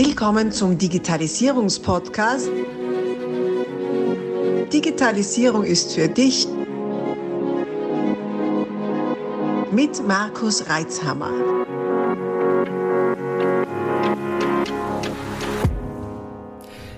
Willkommen 0.00 0.52
zum 0.52 0.78
Digitalisierungspodcast. 0.78 2.48
Digitalisierung 4.72 5.64
ist 5.64 5.92
für 5.92 6.06
dich 6.06 6.46
mit 9.72 10.06
Markus 10.06 10.68
Reitzhammer. 10.68 11.32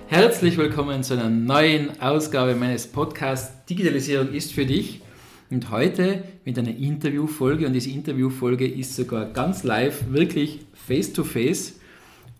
Herzlich 0.08 0.58
willkommen 0.58 1.02
zu 1.02 1.14
einer 1.14 1.30
neuen 1.30 1.98
Ausgabe 2.02 2.54
meines 2.54 2.86
Podcasts 2.86 3.64
Digitalisierung 3.64 4.30
ist 4.34 4.52
für 4.52 4.66
dich. 4.66 5.00
Und 5.48 5.70
heute 5.70 6.22
mit 6.44 6.58
einer 6.58 6.76
Interviewfolge 6.76 7.66
und 7.66 7.72
diese 7.72 7.88
Interviewfolge 7.88 8.68
ist 8.68 8.94
sogar 8.94 9.24
ganz 9.32 9.64
live, 9.64 10.12
wirklich 10.12 10.66
face 10.74 11.14
to 11.14 11.24
face. 11.24 11.79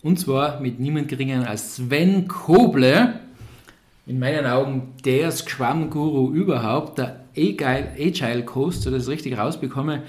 Und 0.03 0.19
zwar 0.19 0.61
mit 0.61 0.81
niemand 0.81 1.09
geringeren 1.09 1.45
als 1.45 1.77
Sven 1.77 2.27
Koble. 2.27 3.21
In 4.07 4.19
meinen 4.19 4.47
Augen 4.47 4.95
der 5.05 5.31
Scrum-Guru 5.31 6.33
überhaupt, 6.33 6.99
der 6.99 7.21
Agile 7.37 8.45
Coast, 8.45 8.83
so 8.83 8.91
dass 8.91 9.03
es 9.03 9.09
richtig 9.09 9.39
rausbekomme. 9.39 10.03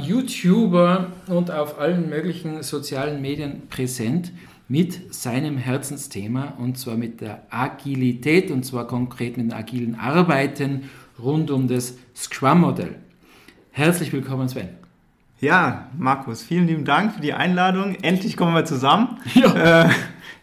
YouTuber 0.00 1.12
und 1.28 1.50
auf 1.50 1.78
allen 1.78 2.08
möglichen 2.08 2.62
sozialen 2.62 3.22
Medien 3.22 3.68
präsent 3.68 4.32
mit 4.68 5.14
seinem 5.14 5.56
Herzensthema 5.56 6.54
und 6.58 6.78
zwar 6.78 6.96
mit 6.96 7.20
der 7.20 7.42
Agilität 7.50 8.50
und 8.50 8.64
zwar 8.64 8.86
konkret 8.86 9.36
mit 9.36 9.46
den 9.46 9.52
agilen 9.52 9.94
Arbeiten 9.94 10.90
rund 11.18 11.50
um 11.50 11.68
das 11.68 11.96
Scrum-Modell. 12.14 12.96
Herzlich 13.70 14.12
willkommen, 14.12 14.48
Sven. 14.48 14.81
Ja, 15.42 15.88
Markus, 15.98 16.40
vielen 16.40 16.68
lieben 16.68 16.84
Dank 16.84 17.14
für 17.14 17.20
die 17.20 17.32
Einladung. 17.32 17.96
Endlich 18.00 18.36
kommen 18.36 18.54
wir 18.54 18.64
zusammen. 18.64 19.18
Ja. 19.34 19.86
Äh, 19.86 19.90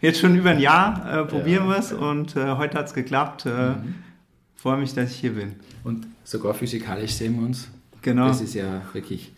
jetzt 0.02 0.20
schon 0.20 0.36
über 0.36 0.50
ein 0.50 0.60
Jahr 0.60 1.22
äh, 1.22 1.24
probieren 1.24 1.64
ja, 1.64 1.70
wir 1.70 1.78
es 1.78 1.90
und 1.90 2.36
äh, 2.36 2.56
heute 2.56 2.76
hat 2.76 2.88
es 2.88 2.92
geklappt. 2.92 3.46
Äh, 3.46 3.70
mhm. 3.70 3.94
Freue 4.56 4.76
mich, 4.76 4.92
dass 4.92 5.10
ich 5.10 5.16
hier 5.16 5.32
bin. 5.32 5.54
Und 5.84 6.06
sogar 6.22 6.52
physikalisch 6.52 7.12
sehen 7.12 7.36
wir 7.40 7.46
uns. 7.46 7.68
Genau. 8.02 8.28
Das 8.28 8.42
ist 8.42 8.52
ja 8.52 8.82
wirklich 8.92 9.32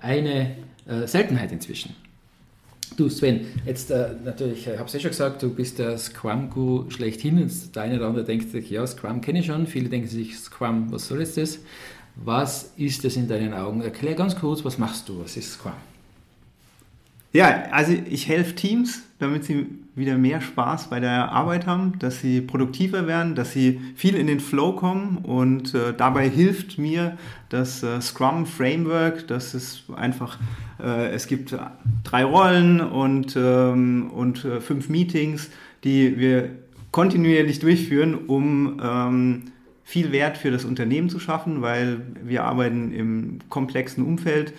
eine 0.00 0.56
äh, 0.88 1.06
Seltenheit 1.06 1.52
inzwischen. 1.52 1.94
Du 2.96 3.08
Sven, 3.08 3.46
jetzt 3.64 3.92
äh, 3.92 4.16
natürlich, 4.24 4.66
ich 4.66 4.78
habe 4.78 4.88
es 4.88 4.94
ja 4.94 4.98
schon 4.98 5.10
gesagt, 5.10 5.44
du 5.44 5.54
bist 5.54 5.78
der 5.78 5.96
Scrum-Guru 5.96 6.90
schlechthin. 6.90 7.48
Der 7.72 7.82
eine 7.82 7.98
oder 7.98 8.08
andere 8.08 8.24
denkt 8.24 8.50
sich, 8.50 8.68
ja, 8.68 8.84
Scrum 8.84 9.20
kenne 9.20 9.38
ich 9.38 9.46
schon. 9.46 9.68
Viele 9.68 9.88
denken 9.88 10.08
sich, 10.08 10.36
Scrum, 10.36 10.90
was 10.90 11.06
soll 11.06 11.20
jetzt 11.20 11.36
das? 11.36 11.60
Was 12.16 12.72
ist 12.76 13.04
das 13.04 13.16
in 13.16 13.28
deinen 13.28 13.52
Augen? 13.54 13.82
Erklär 13.82 14.14
ganz 14.14 14.36
kurz, 14.36 14.64
was 14.64 14.78
machst 14.78 15.08
du? 15.08 15.20
Was 15.22 15.36
ist 15.36 15.52
Scrum? 15.52 15.72
Ja, 17.32 17.64
also 17.72 17.92
ich 17.92 18.28
helfe 18.28 18.54
Teams, 18.54 19.02
damit 19.18 19.44
sie 19.44 19.66
wieder 19.96 20.16
mehr 20.16 20.40
Spaß 20.40 20.88
bei 20.88 21.00
der 21.00 21.32
Arbeit 21.32 21.66
haben, 21.66 21.98
dass 21.98 22.20
sie 22.20 22.40
produktiver 22.40 23.08
werden, 23.08 23.34
dass 23.34 23.52
sie 23.52 23.80
viel 23.96 24.14
in 24.14 24.28
den 24.28 24.38
Flow 24.38 24.72
kommen 24.72 25.18
und 25.18 25.74
äh, 25.74 25.92
dabei 25.96 26.28
hilft 26.28 26.78
mir 26.78 27.18
das 27.48 27.82
äh, 27.82 28.00
Scrum 28.00 28.46
Framework, 28.46 29.26
das 29.26 29.52
ist 29.52 29.82
einfach, 29.96 30.38
äh, 30.80 31.10
es 31.10 31.26
gibt 31.26 31.56
drei 32.04 32.24
Rollen 32.24 32.80
und, 32.80 33.34
ähm, 33.36 34.12
und 34.12 34.44
äh, 34.44 34.60
fünf 34.60 34.88
Meetings, 34.88 35.50
die 35.82 36.16
wir 36.18 36.50
kontinuierlich 36.92 37.58
durchführen, 37.58 38.14
um 38.28 38.80
ähm, 38.80 39.42
viel 39.84 40.10
Wert 40.10 40.38
für 40.38 40.50
das 40.50 40.64
Unternehmen 40.64 41.10
zu 41.10 41.20
schaffen, 41.20 41.62
weil 41.62 42.00
wir 42.24 42.44
arbeiten 42.44 42.90
im 42.90 43.38
komplexen 43.50 44.04
Umfeld. 44.04 44.54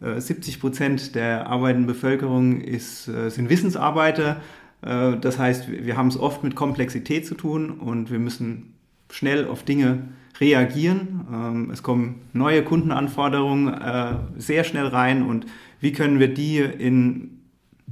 70 0.00 0.56
äh, 0.56 0.58
Prozent 0.58 1.14
der 1.14 1.46
arbeitenden 1.46 1.86
Bevölkerung 1.86 2.60
ist, 2.60 3.08
äh, 3.08 3.30
sind 3.30 3.48
Wissensarbeiter. 3.48 4.40
Äh, 4.82 5.16
das 5.20 5.38
heißt, 5.38 5.70
wir 5.70 5.96
haben 5.96 6.08
es 6.08 6.18
oft 6.18 6.42
mit 6.42 6.56
Komplexität 6.56 7.24
zu 7.24 7.36
tun 7.36 7.70
und 7.70 8.10
wir 8.10 8.18
müssen 8.18 8.74
schnell 9.10 9.46
auf 9.46 9.62
Dinge 9.62 10.08
reagieren. 10.40 11.26
Ähm, 11.32 11.70
es 11.70 11.84
kommen 11.84 12.22
neue 12.32 12.64
Kundenanforderungen 12.64 14.24
sehr 14.36 14.64
schnell 14.64 14.88
rein 14.88 15.22
und 15.22 15.46
wie 15.80 15.92
können 15.92 16.18
wir 16.18 16.34
die 16.34 16.58
in 16.58 17.43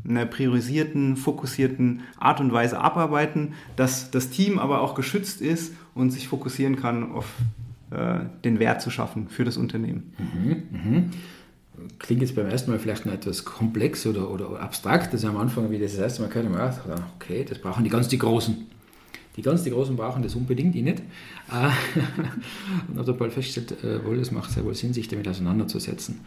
einer 0.08 0.26
priorisierten, 0.26 1.16
fokussierten 1.16 2.00
Art 2.18 2.40
und 2.40 2.52
Weise 2.52 2.78
abarbeiten, 2.78 3.54
dass 3.76 4.10
das 4.10 4.30
Team 4.30 4.58
aber 4.58 4.80
auch 4.80 4.94
geschützt 4.94 5.40
ist 5.40 5.72
und 5.94 6.10
sich 6.10 6.28
fokussieren 6.28 6.76
kann 6.76 7.12
auf 7.12 7.26
äh, 7.90 8.20
den 8.44 8.58
Wert 8.58 8.82
zu 8.82 8.90
schaffen 8.90 9.28
für 9.28 9.44
das 9.44 9.56
Unternehmen. 9.56 10.12
Mhm, 10.18 10.62
mh. 10.70 11.02
Klingt 11.98 12.20
jetzt 12.20 12.36
beim 12.36 12.46
ersten 12.46 12.70
Mal 12.70 12.78
vielleicht 12.78 13.06
noch 13.06 13.12
etwas 13.12 13.44
komplex 13.44 14.06
oder, 14.06 14.30
oder 14.30 14.60
abstrakt, 14.60 15.12
dass 15.14 15.24
am 15.24 15.36
Anfang, 15.36 15.70
wie 15.70 15.78
das 15.78 15.92
das 15.92 16.00
erste 16.00 16.22
Mal 16.22 16.28
gehört 16.28 16.46
habe, 16.46 16.82
gedacht, 16.82 17.02
okay, 17.16 17.44
das 17.48 17.58
brauchen 17.58 17.84
die 17.84 17.90
ganz 17.90 18.08
die 18.08 18.18
Großen. 18.18 18.66
Die 19.36 19.42
ganz 19.42 19.62
die 19.62 19.70
Großen 19.70 19.96
brauchen 19.96 20.22
das 20.22 20.34
unbedingt, 20.34 20.74
ich 20.76 20.82
nicht. 20.82 20.98
Äh, 21.50 21.70
und 22.88 22.98
habe 22.98 23.14
bald 23.14 23.32
festgestellt, 23.32 23.82
äh, 23.82 24.04
wohl, 24.04 24.18
es 24.18 24.30
macht 24.30 24.50
sehr 24.50 24.64
wohl 24.64 24.74
Sinn, 24.74 24.92
sich 24.92 25.08
damit 25.08 25.26
auseinanderzusetzen. 25.26 26.20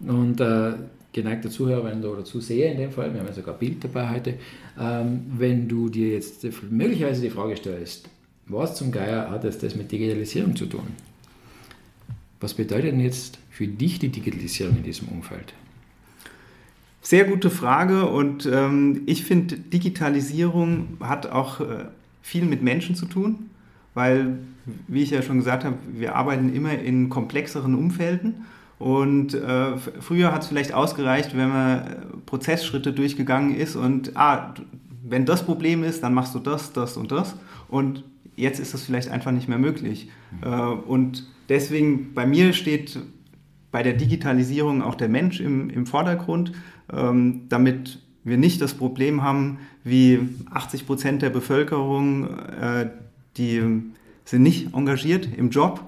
Und 0.00 0.40
äh, 0.40 0.74
geneigter 1.12 1.50
Zuhörer 1.50 1.92
oder 2.10 2.24
Zuseher 2.24 2.72
in 2.72 2.78
dem 2.78 2.92
Fall, 2.92 3.12
wir 3.12 3.20
haben 3.20 3.26
ja 3.26 3.32
sogar 3.32 3.54
Bild 3.54 3.82
dabei 3.82 4.10
heute, 4.10 4.34
ähm, 4.78 5.22
wenn 5.36 5.68
du 5.68 5.88
dir 5.88 6.10
jetzt 6.10 6.46
möglicherweise 6.70 7.22
die 7.22 7.30
Frage 7.30 7.56
stellst, 7.56 8.08
was 8.46 8.76
zum 8.76 8.92
Geier 8.92 9.30
hat 9.30 9.44
das, 9.44 9.58
das 9.58 9.74
mit 9.74 9.90
Digitalisierung 9.90 10.56
zu 10.56 10.66
tun? 10.66 10.86
Was 12.40 12.54
bedeutet 12.54 12.92
denn 12.92 13.00
jetzt 13.00 13.38
für 13.50 13.66
dich 13.66 13.98
die 13.98 14.10
Digitalisierung 14.10 14.76
in 14.76 14.82
diesem 14.84 15.08
Umfeld? 15.08 15.52
Sehr 17.02 17.24
gute 17.24 17.50
Frage 17.50 18.06
und 18.06 18.46
ähm, 18.46 19.02
ich 19.06 19.24
finde, 19.24 19.56
Digitalisierung 19.56 20.98
hat 21.00 21.26
auch 21.26 21.60
äh, 21.60 21.86
viel 22.22 22.44
mit 22.44 22.62
Menschen 22.62 22.94
zu 22.94 23.06
tun, 23.06 23.50
weil, 23.94 24.38
wie 24.86 25.02
ich 25.02 25.10
ja 25.10 25.22
schon 25.22 25.38
gesagt 25.38 25.64
habe, 25.64 25.76
wir 25.92 26.14
arbeiten 26.14 26.54
immer 26.54 26.78
in 26.78 27.08
komplexeren 27.08 27.74
Umfelden 27.74 28.46
und 28.78 29.34
äh, 29.34 29.76
früher 29.76 30.32
hat 30.32 30.42
es 30.42 30.48
vielleicht 30.48 30.72
ausgereicht, 30.72 31.36
wenn 31.36 31.48
man 31.48 31.78
äh, 31.78 31.96
Prozessschritte 32.26 32.92
durchgegangen 32.92 33.54
ist 33.54 33.76
und, 33.76 34.16
ah, 34.16 34.54
wenn 35.02 35.24
das 35.24 35.44
Problem 35.44 35.84
ist, 35.84 36.02
dann 36.02 36.14
machst 36.14 36.34
du 36.34 36.38
das, 36.38 36.72
das 36.72 36.96
und 36.96 37.10
das. 37.10 37.34
Und 37.68 38.04
jetzt 38.36 38.60
ist 38.60 38.74
das 38.74 38.82
vielleicht 38.82 39.10
einfach 39.10 39.32
nicht 39.32 39.48
mehr 39.48 39.58
möglich. 39.58 40.10
Mhm. 40.30 40.52
Äh, 40.52 40.56
und 40.86 41.26
deswegen, 41.48 42.14
bei 42.14 42.26
mir 42.26 42.52
steht 42.52 42.98
bei 43.70 43.82
der 43.82 43.94
Digitalisierung 43.94 44.82
auch 44.82 44.94
der 44.94 45.08
Mensch 45.08 45.40
im, 45.40 45.70
im 45.70 45.86
Vordergrund, 45.86 46.52
ähm, 46.92 47.42
damit 47.48 48.00
wir 48.24 48.36
nicht 48.36 48.60
das 48.60 48.74
Problem 48.74 49.22
haben, 49.22 49.58
wie 49.84 50.20
80 50.50 50.86
Prozent 50.86 51.22
der 51.22 51.30
Bevölkerung, 51.30 52.28
äh, 52.28 52.90
die 53.36 53.62
sind 54.24 54.42
nicht 54.42 54.74
engagiert 54.74 55.28
im 55.36 55.50
Job 55.50 55.86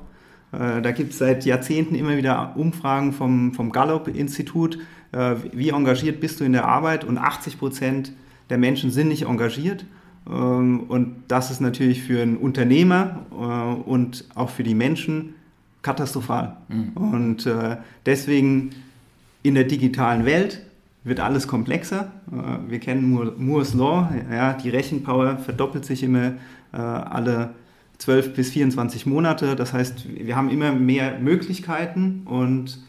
da 0.52 0.90
gibt 0.90 1.12
es 1.12 1.18
seit 1.18 1.44
Jahrzehnten 1.44 1.94
immer 1.94 2.16
wieder 2.16 2.56
Umfragen 2.56 3.12
vom, 3.12 3.54
vom 3.54 3.70
Gallup-Institut, 3.70 4.78
äh, 5.12 5.36
wie 5.52 5.70
engagiert 5.70 6.20
bist 6.20 6.40
du 6.40 6.44
in 6.44 6.52
der 6.52 6.66
Arbeit 6.66 7.04
und 7.04 7.18
80 7.18 7.58
Prozent 7.58 8.12
der 8.48 8.58
Menschen 8.58 8.90
sind 8.90 9.08
nicht 9.08 9.22
engagiert. 9.22 9.84
Ähm, 10.28 10.80
und 10.88 11.24
das 11.28 11.50
ist 11.50 11.60
natürlich 11.60 12.02
für 12.02 12.22
einen 12.22 12.36
Unternehmer 12.36 13.26
äh, 13.32 13.88
und 13.88 14.24
auch 14.34 14.50
für 14.50 14.62
die 14.62 14.74
Menschen 14.74 15.34
katastrophal. 15.82 16.56
Mhm. 16.68 16.92
Und 16.94 17.50
deswegen 18.04 18.68
in 19.42 19.54
der 19.54 19.64
digitalen 19.64 20.26
Welt 20.26 20.60
wird 21.04 21.20
alles 21.20 21.48
komplexer. 21.48 22.12
Wir 22.68 22.80
kennen 22.80 23.34
Moore's 23.38 23.72
Law, 23.72 24.12
ja, 24.30 24.52
die 24.52 24.68
Rechenpower 24.68 25.38
verdoppelt 25.38 25.86
sich 25.86 26.02
immer 26.02 26.34
alle 26.70 27.54
12 28.00 28.34
bis 28.34 28.50
24 28.50 29.06
Monate. 29.06 29.56
Das 29.56 29.72
heißt, 29.72 30.06
wir 30.12 30.34
haben 30.34 30.50
immer 30.50 30.72
mehr 30.72 31.18
Möglichkeiten 31.18 32.22
und 32.24 32.80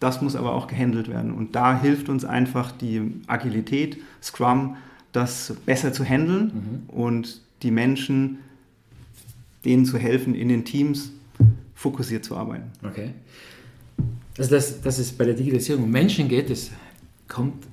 das 0.00 0.20
muss 0.20 0.36
aber 0.36 0.52
auch 0.52 0.66
gehandelt 0.66 1.08
werden. 1.08 1.32
Und 1.32 1.54
da 1.54 1.80
hilft 1.80 2.08
uns 2.08 2.24
einfach 2.24 2.72
die 2.72 3.12
Agilität, 3.28 3.98
Scrum, 4.22 4.76
das 5.12 5.54
besser 5.64 5.92
zu 5.92 6.04
handeln 6.04 6.52
mhm. 6.88 6.90
und 6.94 7.40
die 7.62 7.70
Menschen, 7.70 8.38
denen 9.64 9.86
zu 9.86 9.98
helfen, 9.98 10.34
in 10.34 10.48
den 10.48 10.64
Teams 10.64 11.12
fokussiert 11.74 12.24
zu 12.24 12.36
arbeiten. 12.36 12.70
Okay. 12.84 13.10
Also, 14.36 14.50
dass, 14.50 14.82
dass 14.82 14.98
es 14.98 15.12
bei 15.12 15.24
der 15.24 15.34
Digitalisierung 15.34 15.84
um 15.84 15.90
Menschen 15.90 16.28
geht, 16.28 16.50
das 16.50 16.70
kommt 17.28 17.64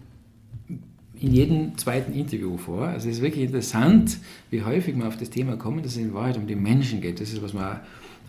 in 1.24 1.34
jedem 1.34 1.78
zweiten 1.78 2.12
Interview 2.12 2.58
vor. 2.58 2.86
Also 2.86 3.08
es 3.08 3.16
ist 3.16 3.22
wirklich 3.22 3.46
interessant, 3.46 4.18
wie 4.52 4.62
häufig 4.62 4.94
man 4.94 5.08
auf 5.08 5.16
das 5.16 5.30
Thema 5.30 5.56
kommt, 5.56 5.86
dass 5.86 5.94
es 5.94 5.98
in 5.98 6.14
Wahrheit 6.14 6.36
um 6.36 6.48
die 6.48 6.56
Menschen 6.56 7.00
geht. 7.00 7.22
Das 7.22 7.32
ist, 7.32 7.42
was, 7.42 7.54
man, 7.54 7.80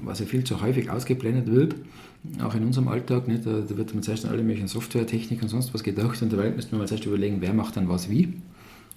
was 0.01 0.21
ja 0.21 0.27
viel 0.27 0.45
zu 0.45 0.61
häufig 0.61 0.89
ausgeblendet 0.89 1.49
wird, 1.51 1.75
auch 2.41 2.55
in 2.55 2.63
unserem 2.63 2.87
Alltag. 2.87 3.27
Nicht? 3.27 3.47
Da, 3.47 3.63
da 3.69 3.77
wird 3.77 3.93
man 3.95 4.05
zuerst 4.05 4.25
an 4.25 4.31
alle 4.31 4.45
möglichen 4.45 4.69
Softwaretechnik 4.69 5.43
und 5.43 5.49
sonst 5.49 5.75
was 5.75 5.83
gedacht 5.83 6.23
und 6.23 6.33
dabei 6.33 6.51
müsste 6.51 6.77
man 6.77 6.87
zuerst 6.87 7.05
überlegen, 7.05 7.39
wer 7.41 7.53
macht 7.53 7.77
dann 7.77 7.89
was 7.89 8.09
wie 8.09 8.33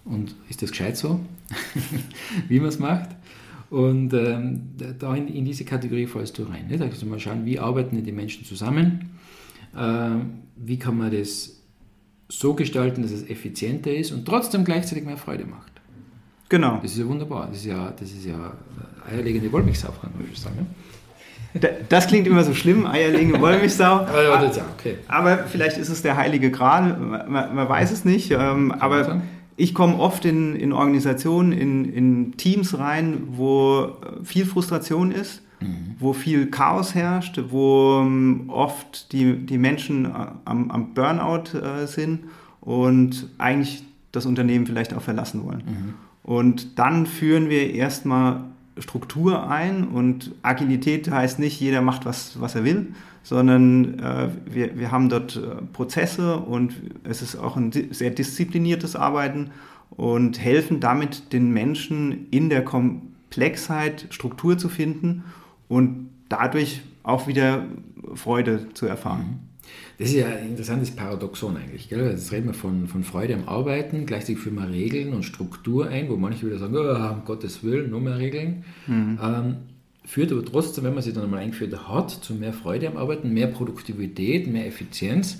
und 0.05 0.35
ist 0.47 0.61
das 0.61 0.69
gescheit 0.69 0.95
so, 0.95 1.19
wie 2.49 2.59
man 2.59 2.69
es 2.69 2.77
macht. 2.77 3.09
Und 3.71 4.13
ähm, 4.13 4.61
da 4.99 5.15
in, 5.15 5.27
in, 5.27 5.43
diese 5.43 5.65
Kategorie 5.65 6.05
fallst 6.05 6.37
du 6.37 6.43
rein. 6.43 6.67
Nicht? 6.67 6.81
Also 6.81 7.07
mal 7.07 7.19
schauen, 7.19 7.45
wie 7.45 7.57
arbeiten 7.57 8.01
die 8.03 8.11
Menschen 8.11 8.45
zusammen, 8.45 9.09
äh, 9.75 10.11
wie 10.55 10.77
kann 10.77 10.97
man 10.97 11.11
das 11.11 11.56
so 12.29 12.53
gestalten, 12.53 13.01
dass 13.01 13.11
es 13.11 13.29
effizienter 13.29 13.93
ist 13.93 14.11
und 14.11 14.25
trotzdem 14.25 14.65
gleichzeitig 14.65 15.05
mehr 15.05 15.17
Freude 15.17 15.45
macht. 15.45 15.71
Genau. 16.49 16.79
Das 16.81 16.91
ist 16.91 16.99
ja 16.99 17.07
wunderbar. 17.07 17.47
Das 17.47 17.57
ist 17.57 17.65
ja, 17.65 17.93
das 17.97 18.09
ist 18.09 18.25
ja 18.25 18.53
eierlegende 19.09 19.51
Wollmilchsau, 19.51 19.89
kann 20.01 20.11
man 20.17 20.35
sagen. 20.35 20.55
Ne? 20.57 20.65
Das 21.89 22.07
klingt 22.07 22.27
immer 22.27 22.43
so 22.43 22.53
schlimm, 22.53 22.85
eierlegende 22.85 23.41
Wollmilchsau. 23.41 24.05
Aber, 25.07 25.33
okay. 25.33 25.43
vielleicht 25.47 25.77
ist 25.77 25.89
es 25.89 26.01
der 26.01 26.15
heilige 26.15 26.51
Gral, 26.51 26.97
man, 26.97 27.55
man 27.55 27.69
weiß 27.69 27.91
es 27.91 28.05
nicht. 28.05 28.31
Ähm, 28.31 28.71
aber 28.71 29.21
ich 29.55 29.73
komme 29.73 29.97
oft 29.97 30.23
in, 30.25 30.55
in 30.55 30.71
Organisationen, 30.71 31.51
in, 31.51 31.85
in 31.85 32.37
Teams 32.37 32.77
rein, 32.77 33.23
wo 33.31 33.97
viel 34.23 34.45
Frustration 34.45 35.11
ist, 35.11 35.41
mhm. 35.59 35.95
wo 35.99 36.13
viel 36.13 36.47
Chaos 36.47 36.95
herrscht, 36.95 37.39
wo 37.49 37.99
um, 37.99 38.49
oft 38.49 39.11
die, 39.11 39.37
die 39.45 39.57
Menschen 39.57 40.05
am, 40.45 40.71
am 40.71 40.93
Burnout 40.93 41.57
äh, 41.57 41.87
sind 41.87 42.25
und 42.61 43.29
eigentlich 43.37 43.83
das 44.11 44.25
Unternehmen 44.25 44.65
vielleicht 44.65 44.93
auch 44.93 45.01
verlassen 45.01 45.45
wollen. 45.45 45.63
Mhm. 45.65 45.93
Und 46.23 46.77
dann 46.79 47.05
führen 47.05 47.49
wir 47.49 47.73
erstmal 47.73 48.41
Struktur 48.79 49.49
ein 49.49 49.85
und 49.85 50.35
Agilität 50.43 51.09
heißt 51.09 51.39
nicht, 51.39 51.59
jeder 51.59 51.81
macht 51.81 52.05
was, 52.05 52.39
was 52.39 52.55
er 52.55 52.63
will, 52.63 52.87
sondern 53.23 53.99
äh, 53.99 54.29
wir, 54.45 54.77
wir 54.77 54.91
haben 54.91 55.09
dort 55.09 55.35
äh, 55.35 55.61
Prozesse 55.73 56.37
und 56.37 56.73
es 57.03 57.21
ist 57.21 57.35
auch 57.35 57.57
ein 57.57 57.71
sehr 57.71 58.11
diszipliniertes 58.11 58.95
Arbeiten 58.95 59.51
und 59.89 60.39
helfen 60.39 60.79
damit 60.79 61.33
den 61.33 61.51
Menschen 61.51 62.27
in 62.29 62.49
der 62.49 62.63
Komplexheit 62.63 64.07
Struktur 64.11 64.57
zu 64.57 64.69
finden 64.69 65.23
und 65.67 66.09
dadurch 66.29 66.81
auch 67.03 67.27
wieder 67.27 67.65
Freude 68.15 68.67
zu 68.73 68.85
erfahren. 68.85 69.19
Mhm. 69.19 69.47
Das 69.99 70.09
ist 70.09 70.15
ja 70.15 70.27
ein 70.27 70.49
interessantes 70.49 70.91
Paradoxon 70.91 71.57
eigentlich. 71.57 71.89
Gell? 71.89 72.09
Jetzt 72.11 72.31
reden 72.31 72.47
wir 72.47 72.53
von, 72.53 72.87
von 72.87 73.03
Freude 73.03 73.33
am 73.33 73.47
Arbeiten, 73.47 74.05
gleichzeitig 74.05 74.39
führen 74.39 74.55
wir 74.55 74.69
Regeln 74.69 75.13
und 75.13 75.23
Struktur 75.23 75.87
ein, 75.87 76.09
wo 76.09 76.15
manche 76.15 76.45
wieder 76.45 76.59
sagen, 76.59 76.75
oh, 76.77 77.13
um 77.13 77.25
Gottes 77.25 77.63
Willen, 77.63 77.89
nur 77.89 77.99
mehr 77.99 78.17
Regeln. 78.17 78.63
Mhm. 78.85 79.19
Ähm, 79.21 79.55
führt 80.05 80.31
aber 80.31 80.45
trotzdem, 80.45 80.83
wenn 80.85 80.93
man 80.93 81.03
sie 81.03 81.13
dann 81.13 81.23
einmal 81.23 81.39
eingeführt 81.39 81.87
hat, 81.87 82.11
zu 82.11 82.35
mehr 82.35 82.53
Freude 82.53 82.87
am 82.87 82.95
Arbeiten, 82.95 83.33
mehr 83.33 83.47
Produktivität, 83.47 84.47
mehr 84.47 84.67
Effizienz. 84.67 85.39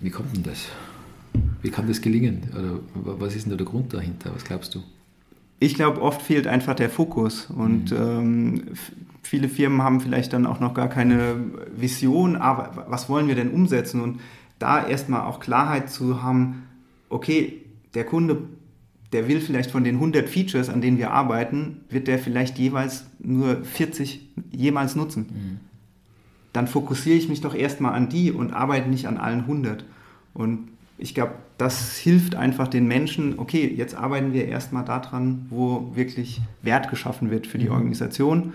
Wie 0.00 0.10
kommt 0.10 0.36
denn 0.36 0.42
das? 0.42 0.66
Wie 1.62 1.70
kann 1.70 1.86
das 1.86 2.02
gelingen? 2.02 2.82
Oder 3.00 3.20
was 3.20 3.36
ist 3.36 3.44
denn 3.44 3.50
da 3.50 3.56
der 3.56 3.66
Grund 3.66 3.94
dahinter? 3.94 4.34
Was 4.34 4.44
glaubst 4.44 4.74
du? 4.74 4.82
Ich 5.62 5.74
glaube, 5.74 6.02
oft 6.02 6.20
fehlt 6.22 6.48
einfach 6.48 6.74
der 6.74 6.90
Fokus 6.90 7.46
und 7.46 7.92
mhm. 7.92 7.96
ähm, 7.96 8.62
viele 9.22 9.48
Firmen 9.48 9.82
haben 9.82 10.00
vielleicht 10.00 10.32
dann 10.32 10.44
auch 10.44 10.58
noch 10.58 10.74
gar 10.74 10.88
keine 10.88 11.36
Vision, 11.76 12.34
aber 12.34 12.86
was 12.88 13.08
wollen 13.08 13.28
wir 13.28 13.36
denn 13.36 13.52
umsetzen? 13.52 14.00
Und 14.00 14.18
da 14.58 14.84
erstmal 14.84 15.20
auch 15.20 15.38
Klarheit 15.38 15.88
zu 15.88 16.20
haben, 16.20 16.64
okay, 17.10 17.62
der 17.94 18.04
Kunde, 18.04 18.38
der 19.12 19.28
will 19.28 19.40
vielleicht 19.40 19.70
von 19.70 19.84
den 19.84 19.94
100 19.94 20.28
Features, 20.28 20.68
an 20.68 20.80
denen 20.80 20.98
wir 20.98 21.12
arbeiten, 21.12 21.82
wird 21.88 22.08
der 22.08 22.18
vielleicht 22.18 22.58
jeweils 22.58 23.06
nur 23.20 23.62
40 23.62 24.32
jemals 24.50 24.96
nutzen. 24.96 25.26
Mhm. 25.32 25.60
Dann 26.52 26.66
fokussiere 26.66 27.16
ich 27.16 27.28
mich 27.28 27.40
doch 27.40 27.54
erstmal 27.54 27.94
an 27.94 28.08
die 28.08 28.32
und 28.32 28.52
arbeite 28.52 28.88
nicht 28.88 29.06
an 29.06 29.16
allen 29.16 29.42
100. 29.42 29.84
Und 30.34 30.70
ich 30.98 31.14
glaube, 31.14 31.34
das 31.62 31.96
hilft 31.96 32.34
einfach 32.34 32.68
den 32.68 32.86
Menschen, 32.86 33.38
okay, 33.38 33.72
jetzt 33.74 33.94
arbeiten 33.94 34.32
wir 34.32 34.48
erstmal 34.48 34.84
daran, 34.84 35.46
wo 35.48 35.92
wirklich 35.94 36.40
Wert 36.62 36.90
geschaffen 36.90 37.30
wird 37.30 37.46
für 37.46 37.58
die 37.58 37.66
mhm. 37.66 37.72
Organisation. 37.72 38.52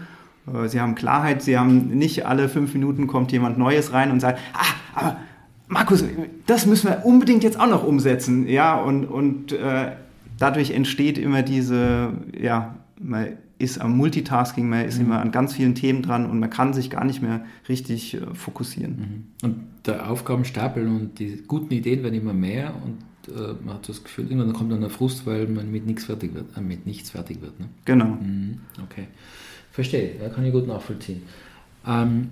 Äh, 0.54 0.68
sie 0.68 0.82
haben 0.82 0.96
Klarheit, 0.96 1.42
sie 1.42 1.58
haben 1.58 1.88
nicht 1.88 2.26
alle 2.26 2.50
fünf 2.50 2.74
Minuten 2.74 3.08
kommt 3.08 3.32
jemand 3.32 3.58
Neues 3.58 3.94
rein 3.94 4.12
und 4.12 4.20
sagt, 4.20 4.40
ah, 4.54 4.74
aber 4.94 5.18
Markus, 5.70 6.04
das 6.46 6.66
müssen 6.66 6.90
wir 6.90 7.06
unbedingt 7.06 7.44
jetzt 7.44 7.60
auch 7.60 7.68
noch 7.68 7.86
umsetzen. 7.86 8.48
Ja, 8.48 8.76
und, 8.76 9.06
und 9.06 9.52
äh, 9.52 9.92
dadurch 10.38 10.72
entsteht 10.72 11.18
immer 11.18 11.44
diese, 11.44 12.12
ja, 12.40 12.76
man 13.00 13.30
ist 13.60 13.80
am 13.80 13.98
Multitasking, 13.98 14.70
man 14.70 14.86
ist 14.86 15.00
mhm. 15.00 15.06
immer 15.06 15.22
an 15.22 15.32
ganz 15.32 15.54
vielen 15.54 15.76
Themen 15.76 16.02
dran 16.02 16.30
und 16.30 16.40
man 16.40 16.50
kann 16.50 16.74
sich 16.74 16.90
gar 16.90 17.04
nicht 17.04 17.22
mehr 17.22 17.46
richtig 17.68 18.16
äh, 18.16 18.34
fokussieren. 18.34 18.98
Mhm. 19.42 19.48
Und 19.48 19.56
der 19.86 20.10
Aufgabenstapel 20.10 20.88
und 20.88 21.20
die 21.20 21.44
guten 21.48 21.74
Ideen 21.74 22.04
werden 22.04 22.16
immer 22.16 22.34
mehr 22.34 22.74
und 22.84 23.34
äh, 23.34 23.54
man 23.64 23.76
hat 23.76 23.90
das 23.90 24.04
Gefühl, 24.04 24.30
irgendwann 24.30 24.54
kommt 24.54 24.72
dann 24.72 24.82
der 24.82 24.90
Frust, 24.90 25.26
weil 25.26 25.48
man 25.48 25.72
mit 25.72 25.86
nichts 25.86 26.06
fertig 26.06 26.34
wird. 26.34 26.56
Äh, 26.58 26.62
mit 26.62 26.86
nichts 26.86 27.12
fertig 27.12 27.42
wird 27.42 27.60
ne? 27.60 27.68
Genau. 27.86 28.18
Mhm. 28.22 28.60
Okay. 28.84 29.08
Verstehe, 29.72 30.16
ja, 30.22 30.30
kann 30.30 30.46
ich 30.46 30.52
gut 30.52 30.68
nachvollziehen. 30.68 31.22
Ähm, 31.86 32.30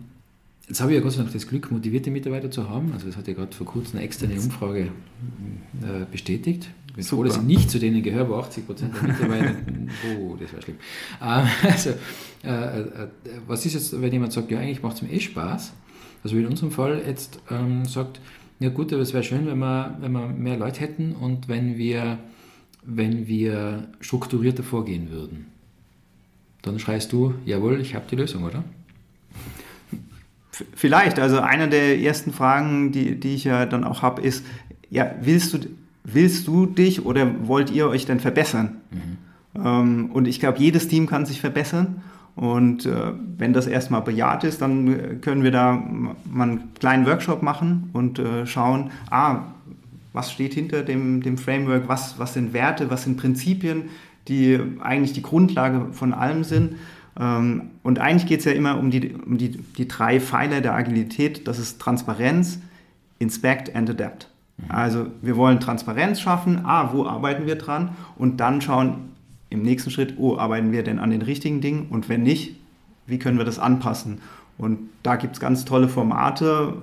Jetzt 0.67 0.81
habe 0.81 0.91
ich 0.91 0.97
ja 0.97 1.03
Gott 1.03 1.11
sei 1.11 1.19
Dank 1.19 1.31
das 1.31 1.47
Glück, 1.47 1.69
motivierte 1.69 2.09
Mitarbeiter 2.09 2.49
zu 2.49 2.67
haben. 2.67 2.91
Also 2.91 3.05
das 3.05 3.17
hat 3.17 3.27
ja 3.27 3.35
gerade 3.35 3.55
vor 3.55 3.67
kurzem 3.67 3.97
eine 3.97 4.05
externe 4.05 4.33
Umfrage 4.33 4.89
äh, 5.81 6.05
bestätigt. 6.11 6.69
Bin 6.95 7.03
froh, 7.03 7.23
dass 7.23 7.35
ich 7.35 7.43
nicht 7.43 7.69
zu 7.69 7.77
denen 7.77 8.01
gehöre, 8.01 8.29
wo 8.29 8.35
80 8.35 8.65
Prozent 8.65 8.95
der 8.95 9.09
Mitarbeiter. 9.09 9.55
oh, 10.19 10.35
das 10.39 10.51
wäre 10.53 10.61
schlimm. 10.61 10.77
Ähm, 11.21 11.47
also, 11.63 11.89
äh, 12.43 12.79
äh, 12.79 13.07
was 13.47 13.65
ist 13.65 13.73
jetzt, 13.73 14.01
wenn 14.01 14.13
jemand 14.13 14.31
sagt, 14.31 14.49
ja, 14.49 14.59
eigentlich 14.59 14.81
macht 14.81 14.95
es 14.95 15.01
mir 15.01 15.11
eh 15.11 15.19
Spaß? 15.19 15.73
Also 16.23 16.35
wie 16.35 16.39
in 16.39 16.47
unserem 16.47 16.71
Fall 16.71 17.01
jetzt 17.05 17.39
ähm, 17.51 17.85
sagt, 17.85 18.21
ja 18.59 18.69
gut, 18.69 18.93
aber 18.93 19.01
es 19.01 19.13
wäre 19.13 19.23
schön, 19.23 19.45
wenn 19.45 19.59
wir, 19.59 19.97
wenn 19.99 20.13
wir 20.13 20.27
mehr 20.27 20.57
Leute 20.57 20.79
hätten 20.79 21.13
und 21.13 21.49
wenn 21.49 21.77
wir, 21.77 22.17
wenn 22.83 23.27
wir 23.27 23.89
strukturierter 23.99 24.63
vorgehen 24.63 25.11
würden. 25.11 25.47
Dann 26.61 26.79
schreist 26.79 27.11
du, 27.11 27.33
jawohl, 27.45 27.81
ich 27.81 27.93
habe 27.93 28.05
die 28.09 28.15
Lösung, 28.15 28.43
oder? 28.43 28.63
Vielleicht, 30.73 31.19
also 31.19 31.41
eine 31.41 31.67
der 31.67 31.99
ersten 31.99 32.31
Fragen, 32.31 32.93
die, 32.93 33.19
die 33.19 33.35
ich 33.35 33.43
ja 33.43 33.65
dann 33.65 33.83
auch 33.83 34.01
habe, 34.01 34.21
ist, 34.21 34.45
ja, 34.89 35.13
willst 35.19 35.53
du, 35.53 35.59
willst 36.05 36.47
du 36.47 36.65
dich 36.65 37.05
oder 37.05 37.47
wollt 37.47 37.71
ihr 37.71 37.87
euch 37.87 38.05
denn 38.05 38.19
verbessern? 38.19 38.77
Mhm. 38.91 39.61
Ähm, 39.65 40.11
und 40.11 40.27
ich 40.27 40.39
glaube, 40.39 40.59
jedes 40.59 40.87
Team 40.87 41.07
kann 41.07 41.25
sich 41.25 41.41
verbessern. 41.41 42.01
Und 42.35 42.85
äh, 42.85 43.13
wenn 43.37 43.53
das 43.53 43.65
erstmal 43.65 44.01
bejaht 44.01 44.43
ist, 44.43 44.61
dann 44.61 45.21
können 45.21 45.43
wir 45.43 45.51
da 45.51 45.81
mal 46.29 46.43
einen 46.43 46.73
kleinen 46.79 47.05
Workshop 47.05 47.41
machen 47.41 47.89
und 47.93 48.19
äh, 48.19 48.45
schauen, 48.45 48.91
ah, 49.09 49.43
was 50.11 50.31
steht 50.31 50.53
hinter 50.53 50.83
dem, 50.83 51.21
dem 51.21 51.37
Framework, 51.37 51.87
was, 51.87 52.19
was 52.19 52.33
sind 52.33 52.53
Werte, 52.53 52.89
was 52.89 53.03
sind 53.03 53.17
Prinzipien, 53.17 53.83
die 54.27 54.59
eigentlich 54.81 55.13
die 55.13 55.21
Grundlage 55.21 55.93
von 55.93 56.13
allem 56.13 56.43
sind. 56.43 56.75
Ähm, 57.17 57.69
und 57.83 57.99
eigentlich 57.99 58.27
geht 58.27 58.39
es 58.39 58.45
ja 58.45 58.51
immer 58.51 58.79
um, 58.79 58.91
die, 58.91 59.13
um 59.13 59.37
die, 59.37 59.51
die 59.51 59.87
drei 59.87 60.19
Pfeiler 60.19 60.59
der 60.59 60.73
Agilität. 60.73 61.47
Das 61.47 61.57
ist 61.57 61.79
Transparenz, 61.79 62.59
Inspect 63.19 63.75
and 63.75 63.89
Adapt. 63.89 64.29
Also 64.69 65.07
wir 65.21 65.35
wollen 65.35 65.59
Transparenz 65.59 66.21
schaffen, 66.21 66.61
ah, 66.65 66.91
wo 66.93 67.05
arbeiten 67.05 67.45
wir 67.45 67.55
dran? 67.55 67.89
Und 68.17 68.39
dann 68.39 68.61
schauen 68.61 69.09
im 69.49 69.61
nächsten 69.61 69.91
Schritt, 69.91 70.15
oh, 70.17 70.37
arbeiten 70.37 70.71
wir 70.71 70.83
denn 70.83 70.99
an 70.99 71.09
den 71.09 71.21
richtigen 71.21 71.61
Dingen? 71.61 71.87
Und 71.89 72.09
wenn 72.09 72.23
nicht, 72.23 72.55
wie 73.05 73.19
können 73.19 73.37
wir 73.37 73.45
das 73.45 73.59
anpassen? 73.59 74.19
Und 74.57 74.79
da 75.03 75.17
gibt 75.17 75.35
es 75.35 75.39
ganz 75.39 75.65
tolle 75.65 75.89
Formate. 75.89 76.73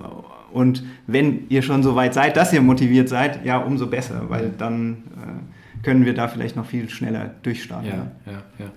Und 0.51 0.83
wenn 1.07 1.49
ihr 1.49 1.63
schon 1.63 1.81
so 1.83 1.95
weit 1.95 2.13
seid, 2.13 2.37
dass 2.37 2.53
ihr 2.53 2.61
motiviert 2.61 3.09
seid, 3.09 3.43
ja, 3.45 3.57
umso 3.57 3.87
besser, 3.87 4.29
weil 4.29 4.51
dann 4.57 5.03
äh, 5.17 5.83
können 5.83 6.05
wir 6.05 6.13
da 6.13 6.27
vielleicht 6.27 6.55
noch 6.55 6.65
viel 6.65 6.89
schneller 6.89 7.31
durchstarten. 7.41 7.89
Ja, 7.89 8.11
ja, 8.31 8.43
ja. 8.59 8.71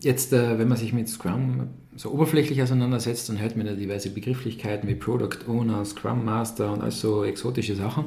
Jetzt, 0.00 0.32
äh, 0.32 0.58
wenn 0.58 0.68
man 0.68 0.78
sich 0.78 0.92
mit 0.92 1.08
Scrum 1.08 1.68
so 1.96 2.10
oberflächlich 2.10 2.62
auseinandersetzt, 2.62 3.28
dann 3.28 3.40
hört 3.40 3.56
man 3.56 3.66
ja 3.66 3.74
diverse 3.74 4.10
Begrifflichkeiten 4.10 4.88
wie 4.88 4.94
Product 4.94 5.48
Owner, 5.48 5.84
Scrum 5.84 6.24
Master 6.24 6.72
und 6.72 6.82
all 6.82 6.90
so 6.90 7.24
exotische 7.24 7.76
Sachen. 7.76 8.06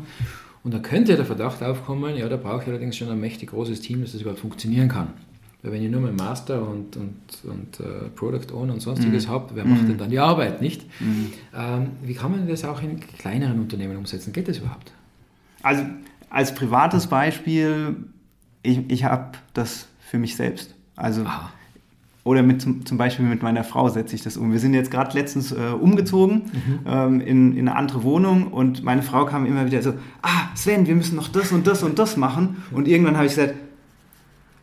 Und 0.64 0.74
da 0.74 0.80
könnte 0.80 1.16
der 1.16 1.26
Verdacht 1.26 1.64
aufkommen, 1.64 2.18
ja, 2.18 2.28
da 2.28 2.36
brauche 2.36 2.64
ich 2.64 2.68
allerdings 2.68 2.98
schon 2.98 3.10
ein 3.10 3.20
mächtig 3.20 3.52
großes 3.52 3.80
Team, 3.82 4.02
dass 4.02 4.12
das 4.12 4.22
überhaupt 4.22 4.42
funktionieren 4.42 4.90
kann. 4.90 5.14
Weil 5.64 5.72
wenn 5.72 5.84
ich 5.84 5.90
nur 5.90 6.02
mal 6.02 6.12
Master 6.12 6.62
und, 6.68 6.98
und, 6.98 7.16
und 7.44 7.80
uh, 7.80 8.10
Product 8.16 8.54
Owner 8.54 8.74
und 8.74 8.82
sonstiges 8.82 9.28
mhm. 9.28 9.32
habe, 9.32 9.56
wer 9.56 9.66
macht 9.66 9.84
mhm. 9.84 9.88
denn 9.88 9.98
dann 9.98 10.10
die 10.10 10.20
Arbeit, 10.20 10.62
nicht? 10.62 10.86
Mhm. 11.00 11.34
Ähm, 11.56 11.88
wie 12.04 12.14
kann 12.14 12.32
man 12.32 12.48
das 12.48 12.64
auch 12.64 12.82
in 12.82 13.00
kleineren 13.00 13.60
Unternehmen 13.60 13.98
umsetzen? 13.98 14.34
Geht 14.34 14.48
das 14.48 14.58
überhaupt? 14.58 14.92
Also 15.64 15.84
als 16.30 16.54
privates 16.54 17.08
Beispiel, 17.08 17.96
ich, 18.62 18.80
ich 18.90 19.04
habe 19.06 19.38
das 19.54 19.88
für 20.00 20.20
mich 20.20 20.36
selbst. 20.36 20.76
Also 20.96 21.24
Aha. 21.24 21.52
Oder 22.28 22.44
mit, 22.44 22.62
zum 22.62 22.98
Beispiel 22.98 23.24
mit 23.24 23.42
meiner 23.42 23.64
Frau 23.64 23.88
setze 23.88 24.14
ich 24.14 24.22
das 24.22 24.36
um. 24.36 24.52
Wir 24.52 24.60
sind 24.60 24.74
jetzt 24.74 24.92
gerade 24.92 25.18
letztens 25.18 25.54
äh, 25.54 25.70
umgezogen 25.80 26.52
mhm. 26.52 26.80
ähm, 26.86 27.22
in, 27.22 27.54
in, 27.54 27.70
eine 27.70 27.78
andere 27.78 28.04
Wohnung 28.04 28.48
und 28.48 28.84
meine 28.84 29.02
Frau 29.02 29.26
kam 29.26 29.46
immer 29.46 29.66
wieder 29.66 29.82
so, 29.82 29.94
ah 30.24 30.50
Sven, 30.54 30.88
wir 30.88 30.96
müssen 30.96 31.16
noch 31.16 31.30
das 31.30 31.54
und 31.54 31.66
das 31.68 31.84
und 31.84 31.98
das 31.98 32.18
machen. 32.18 32.62
Und 32.72 32.90
irgendwann 32.90 33.16
habe 33.16 33.28
ich 33.28 33.36
gesagt, 33.36 33.54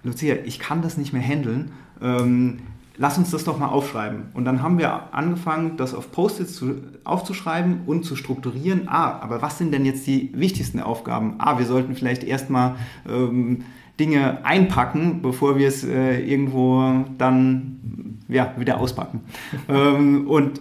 Lucia, 0.02 0.36
ich 0.44 0.58
kann 0.58 0.82
das 0.82 0.98
nicht 0.98 1.14
mehr 1.14 1.22
handeln. 1.22 1.70
Ähm, 2.02 2.58
lass 2.98 3.16
uns 3.16 3.30
das 3.30 3.44
doch 3.44 3.58
mal 3.58 3.68
aufschreiben. 3.68 4.24
Und 4.34 4.44
dann 4.44 4.60
haben 4.60 4.76
wir 4.76 5.14
angefangen, 5.14 5.78
das 5.78 5.94
auf 5.94 6.12
Post-its 6.12 6.62
aufzuschreiben 7.04 7.84
und 7.86 8.04
zu 8.04 8.14
strukturieren. 8.14 8.88
Ah, 8.88 9.20
aber 9.22 9.40
was 9.40 9.56
sind 9.56 9.72
denn 9.72 9.86
jetzt 9.86 10.06
die 10.06 10.30
wichtigsten 10.34 10.80
Aufgaben? 10.80 11.36
Ah, 11.38 11.58
wir 11.58 11.64
sollten 11.64 11.94
vielleicht 11.94 12.24
erstmal... 12.24 12.74
Ähm, 13.08 13.64
Dinge 13.98 14.44
einpacken, 14.44 15.22
bevor 15.22 15.56
wir 15.56 15.68
es 15.68 15.84
äh, 15.84 16.20
irgendwo 16.20 17.04
dann 17.16 18.18
ja, 18.28 18.54
wieder 18.58 18.78
auspacken. 18.80 19.20
ähm, 19.68 20.26
und, 20.26 20.60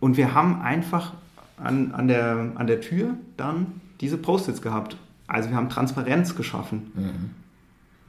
und 0.00 0.16
wir 0.16 0.34
haben 0.34 0.62
einfach 0.62 1.12
an, 1.56 1.92
an, 1.92 2.08
der, 2.08 2.52
an 2.54 2.66
der 2.66 2.80
Tür 2.80 3.14
dann 3.36 3.80
diese 4.00 4.16
Post-its 4.16 4.62
gehabt. 4.62 4.96
Also 5.26 5.50
wir 5.50 5.56
haben 5.56 5.68
Transparenz 5.68 6.34
geschaffen. 6.34 6.92
Mhm. 6.94 7.30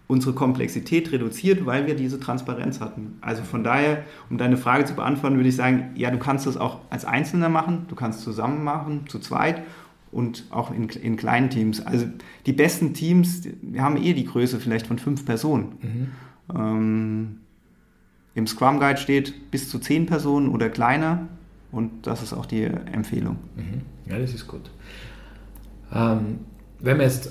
Unsere 0.08 0.34
Komplexität 0.34 1.12
reduziert, 1.12 1.66
weil 1.66 1.88
wir 1.88 1.96
diese 1.96 2.20
Transparenz 2.20 2.82
hatten. 2.82 3.18
Also 3.22 3.44
von 3.44 3.64
daher, 3.64 4.04
um 4.30 4.38
deine 4.38 4.58
Frage 4.58 4.86
zu 4.86 4.94
beantworten, 4.96 5.38
würde 5.38 5.50
ich 5.50 5.56
sagen, 5.56 5.92
ja, 5.96 6.12
du 6.12 6.18
kannst 6.18 6.46
das 6.46 6.58
auch 6.58 6.80
als 6.90 7.06
Einzelner 7.06 7.50
machen, 7.50 7.86
du 7.88 7.96
kannst 7.96 8.22
zusammen 8.22 8.64
machen, 8.64 9.06
zu 9.08 9.20
zweit 9.20 9.64
und 10.14 10.46
auch 10.52 10.72
in, 10.72 10.90
in 10.90 11.18
kleinen 11.18 11.50
Teams. 11.50 11.82
Also 11.82 12.06
die 12.46 12.54
besten 12.54 12.94
Teams, 12.94 13.44
wir 13.62 13.82
haben 13.82 13.98
eh 13.98 14.14
die 14.14 14.26
Größe 14.26 14.60
vielleicht 14.60 14.88
von 14.88 15.00
fünf 15.00 15.26
Personen. 15.26 15.74
Mhm. 15.82 16.08
Ähm, 16.56 17.36
Im 18.36 18.48
Scrum 18.48 18.80
Guide 18.80 18.98
steht 18.98 19.52
bis 19.52 19.70
zu 19.70 19.80
zehn 19.80 20.06
Personen 20.06 20.50
oder 20.50 20.70
kleiner 20.70 21.28
und 21.72 22.06
das 22.08 22.22
ist 22.22 22.34
auch 22.34 22.46
die 22.46 22.64
Empfehlung. 22.64 23.38
Mhm. 23.56 23.82
Ja, 24.10 24.20
das 24.20 24.34
ist 24.34 24.48
gut. 24.48 24.70
Ähm, 25.94 26.40
wenn 26.80 26.98
man 26.98 27.06
jetzt, 27.06 27.30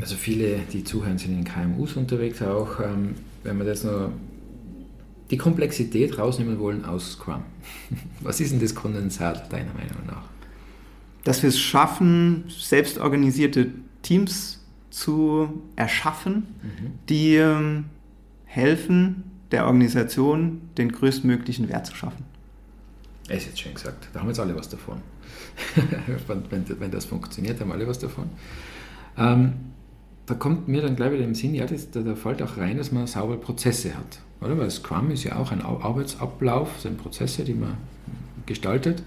also 0.00 0.14
viele, 0.14 0.60
die 0.72 0.84
zuhören, 0.84 1.18
sind 1.18 1.38
in 1.38 1.44
KMUs 1.44 1.96
unterwegs 1.96 2.42
auch, 2.42 2.80
ähm, 2.80 3.14
wenn 3.42 3.58
wir 3.58 3.66
jetzt 3.66 3.84
noch 3.84 4.10
die 5.30 5.36
Komplexität 5.36 6.18
rausnehmen 6.18 6.58
wollen 6.58 6.84
aus 6.84 7.12
Scrum, 7.12 7.42
was 8.20 8.40
ist 8.40 8.52
denn 8.52 8.60
das 8.60 8.74
Kondensat 8.74 9.52
deiner 9.52 9.72
Meinung 9.74 10.06
nach? 10.06 10.35
Dass 11.26 11.42
wir 11.42 11.48
es 11.48 11.58
schaffen, 11.58 12.44
selbstorganisierte 12.48 13.72
Teams 14.02 14.60
zu 14.90 15.48
erschaffen, 15.74 16.34
Mhm. 16.62 16.92
die 17.08 17.34
ähm, 17.34 17.84
helfen, 18.44 19.24
der 19.50 19.66
Organisation 19.66 20.60
den 20.78 20.92
größtmöglichen 20.92 21.68
Wert 21.68 21.86
zu 21.86 21.94
schaffen. 21.96 22.24
Er 23.28 23.38
ist 23.38 23.46
jetzt 23.46 23.60
schön 23.60 23.74
gesagt. 23.74 24.08
Da 24.12 24.20
haben 24.20 24.28
jetzt 24.28 24.38
alle 24.38 24.54
was 24.56 24.68
davon. 24.68 24.98
wenn, 26.28 26.42
wenn, 26.50 26.80
wenn 26.80 26.90
das 26.92 27.04
funktioniert, 27.06 27.60
haben 27.60 27.72
alle 27.72 27.86
was 27.88 27.98
davon. 27.98 28.30
Ähm, 29.18 29.52
da 30.26 30.34
kommt 30.34 30.68
mir 30.68 30.82
dann 30.82 30.94
gleich 30.96 31.12
wieder 31.12 31.24
im 31.24 31.34
Sinn, 31.34 31.54
ja, 31.54 31.66
das, 31.66 31.90
da, 31.90 32.00
da 32.02 32.14
fällt 32.14 32.40
auch 32.42 32.56
rein, 32.56 32.76
dass 32.78 32.92
man 32.92 33.06
saubere 33.08 33.38
Prozesse 33.38 33.96
hat. 33.96 34.20
Oder? 34.40 34.56
Weil 34.58 34.70
Scrum 34.70 35.10
ist 35.10 35.24
ja 35.24 35.36
auch 35.36 35.50
ein 35.50 35.62
Au- 35.64 35.80
Arbeitsablauf, 35.80 36.70
das 36.74 36.82
sind 36.82 36.98
Prozesse, 36.98 37.42
die 37.44 37.54
man 37.54 37.76
gestaltet, 38.46 39.02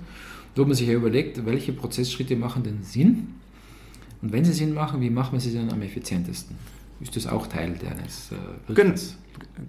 wo 0.56 0.64
man 0.66 0.74
sich 0.74 0.88
ja 0.88 0.94
überlegt, 0.94 1.46
welche 1.46 1.74
Prozessschritte 1.74 2.36
machen 2.36 2.64
denn 2.64 2.84
Sinn? 2.84 3.36
Und 4.22 4.34
wenn 4.34 4.44
sie 4.44 4.54
Sinn 4.54 4.74
machen, 4.74 5.02
wie 5.02 5.10
macht 5.10 5.32
man 5.32 5.40
sie 5.40 5.54
dann 5.54 5.72
am 5.72 5.82
effizientesten? 5.82 6.56
Ist 7.02 7.16
das 7.16 7.28
auch 7.28 7.48
Teil 7.48 7.76
deines 7.82 8.32
äh, 8.32 8.36
Wirkens? 8.68 9.18